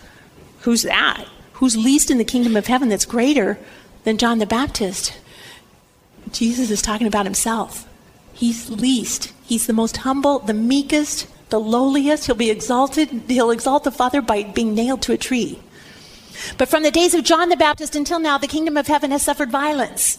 Who's 0.60 0.82
that? 0.82 1.26
Who's 1.54 1.76
least 1.76 2.10
in 2.10 2.16
the 2.16 2.24
kingdom 2.24 2.56
of 2.56 2.66
heaven 2.66 2.88
that's 2.88 3.04
greater 3.04 3.58
than 4.04 4.16
John 4.16 4.38
the 4.38 4.46
Baptist? 4.46 5.12
Jesus 6.32 6.70
is 6.70 6.80
talking 6.80 7.06
about 7.06 7.26
himself. 7.26 7.86
He's 8.32 8.70
least. 8.70 9.34
He's 9.44 9.66
the 9.66 9.74
most 9.74 9.98
humble, 9.98 10.38
the 10.38 10.54
meekest, 10.54 11.26
the 11.50 11.60
lowliest. 11.60 12.26
He'll 12.26 12.34
be 12.34 12.50
exalted. 12.50 13.08
He'll 13.28 13.50
exalt 13.50 13.84
the 13.84 13.90
Father 13.90 14.22
by 14.22 14.44
being 14.44 14.74
nailed 14.74 15.02
to 15.02 15.12
a 15.12 15.18
tree. 15.18 15.60
But 16.56 16.68
from 16.68 16.82
the 16.82 16.90
days 16.90 17.14
of 17.14 17.24
John 17.24 17.48
the 17.48 17.56
Baptist 17.56 17.94
until 17.94 18.18
now, 18.18 18.38
the 18.38 18.46
kingdom 18.46 18.76
of 18.76 18.86
heaven 18.86 19.10
has 19.10 19.22
suffered 19.22 19.50
violence. 19.50 20.18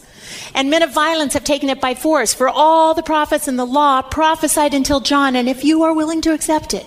And 0.54 0.70
men 0.70 0.82
of 0.82 0.92
violence 0.92 1.34
have 1.34 1.44
taken 1.44 1.68
it 1.68 1.80
by 1.80 1.94
force. 1.94 2.32
For 2.32 2.48
all 2.48 2.94
the 2.94 3.02
prophets 3.02 3.48
and 3.48 3.58
the 3.58 3.64
law 3.64 4.02
prophesied 4.02 4.74
until 4.74 5.00
John. 5.00 5.34
And 5.34 5.48
if 5.48 5.64
you 5.64 5.82
are 5.82 5.94
willing 5.94 6.20
to 6.22 6.32
accept 6.32 6.74
it, 6.74 6.86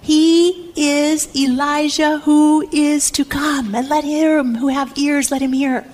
he 0.00 0.72
is 0.76 1.34
Elijah 1.34 2.18
who 2.18 2.68
is 2.72 3.10
to 3.12 3.24
come. 3.24 3.74
And 3.74 3.88
let 3.88 4.04
him 4.04 4.56
who 4.56 4.68
have 4.68 4.96
ears, 4.98 5.30
let 5.30 5.42
him 5.42 5.52
hear. 5.52 5.86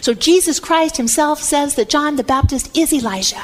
So 0.00 0.12
Jesus 0.12 0.60
Christ 0.60 0.96
himself 0.96 1.40
says 1.40 1.74
that 1.76 1.88
John 1.88 2.16
the 2.16 2.24
Baptist 2.24 2.76
is 2.76 2.92
Elijah. 2.92 3.42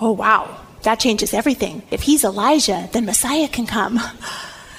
Oh, 0.00 0.12
wow. 0.12 0.63
That 0.84 1.00
changes 1.00 1.34
everything. 1.34 1.82
If 1.90 2.02
he's 2.02 2.24
Elijah, 2.24 2.88
then 2.92 3.04
Messiah 3.04 3.48
can 3.48 3.66
come. 3.66 4.00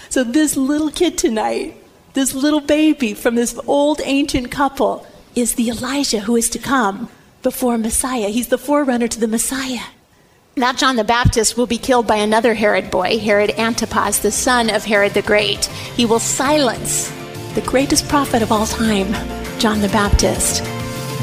So 0.08 0.24
this 0.24 0.56
little 0.56 0.92
kid 0.92 1.18
tonight, 1.18 1.76
this 2.14 2.34
little 2.34 2.62
baby 2.62 3.14
from 3.14 3.36
this 3.36 3.60
old 3.68 4.00
ancient 4.06 4.50
couple, 4.50 5.06
is 5.36 5.56
the 5.56 5.68
Elijah 5.68 6.22
who 6.22 6.38
is 6.38 6.50
to 6.52 6.60
come 6.60 7.10
before 7.44 7.78
Messiah. 7.78 8.30
He's 8.30 8.48
the 8.48 8.58
forerunner 8.58 9.10
to 9.10 9.20
the 9.20 9.28
Messiah. 9.28 9.84
Now, 10.56 10.72
John 10.72 10.96
the 10.96 11.04
Baptist 11.04 11.58
will 11.58 11.68
be 11.68 11.78
killed 11.78 12.08
by 12.08 12.16
another 12.16 12.54
Herod 12.54 12.90
boy, 12.90 13.20
Herod 13.20 13.52
Antipas, 13.60 14.20
the 14.20 14.32
son 14.32 14.70
of 14.70 14.86
Herod 14.86 15.14
the 15.14 15.22
Great. 15.22 15.66
He 15.98 16.06
will 16.06 16.22
silence 16.22 17.12
the 17.56 17.64
greatest 17.66 18.08
prophet 18.08 18.42
of 18.42 18.54
all 18.54 18.68
time, 18.68 19.12
John 19.60 19.82
the 19.82 19.90
Baptist. 19.90 20.64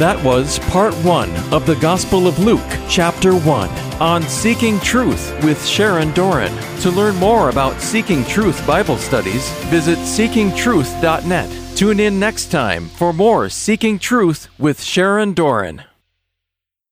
That 0.03 0.25
was 0.25 0.59
part 0.59 0.95
one 1.05 1.31
of 1.53 1.65
the 1.65 1.77
Gospel 1.77 2.27
of 2.27 2.41
Luke, 2.41 2.61
chapter 2.89 3.37
1, 3.37 3.69
on 4.01 4.25
Seeking 4.25 4.81
Truth 4.81 5.33
with 5.45 5.65
Sharon 5.65 6.11
Doran. 6.11 6.51
To 6.81 6.91
learn 6.91 7.15
more 7.19 7.51
about 7.51 7.81
Seeking 7.81 8.25
Truth 8.25 8.67
Bible 8.67 8.97
studies, 8.97 9.49
visit 9.67 9.99
seekingtruth.net. 9.99 11.77
Tune 11.77 12.01
in 12.01 12.19
next 12.19 12.51
time 12.51 12.89
for 12.89 13.13
more 13.13 13.49
Seeking 13.49 14.01
Truth 14.01 14.49
with 14.59 14.83
Sharon 14.83 15.35
Doran. 15.35 15.85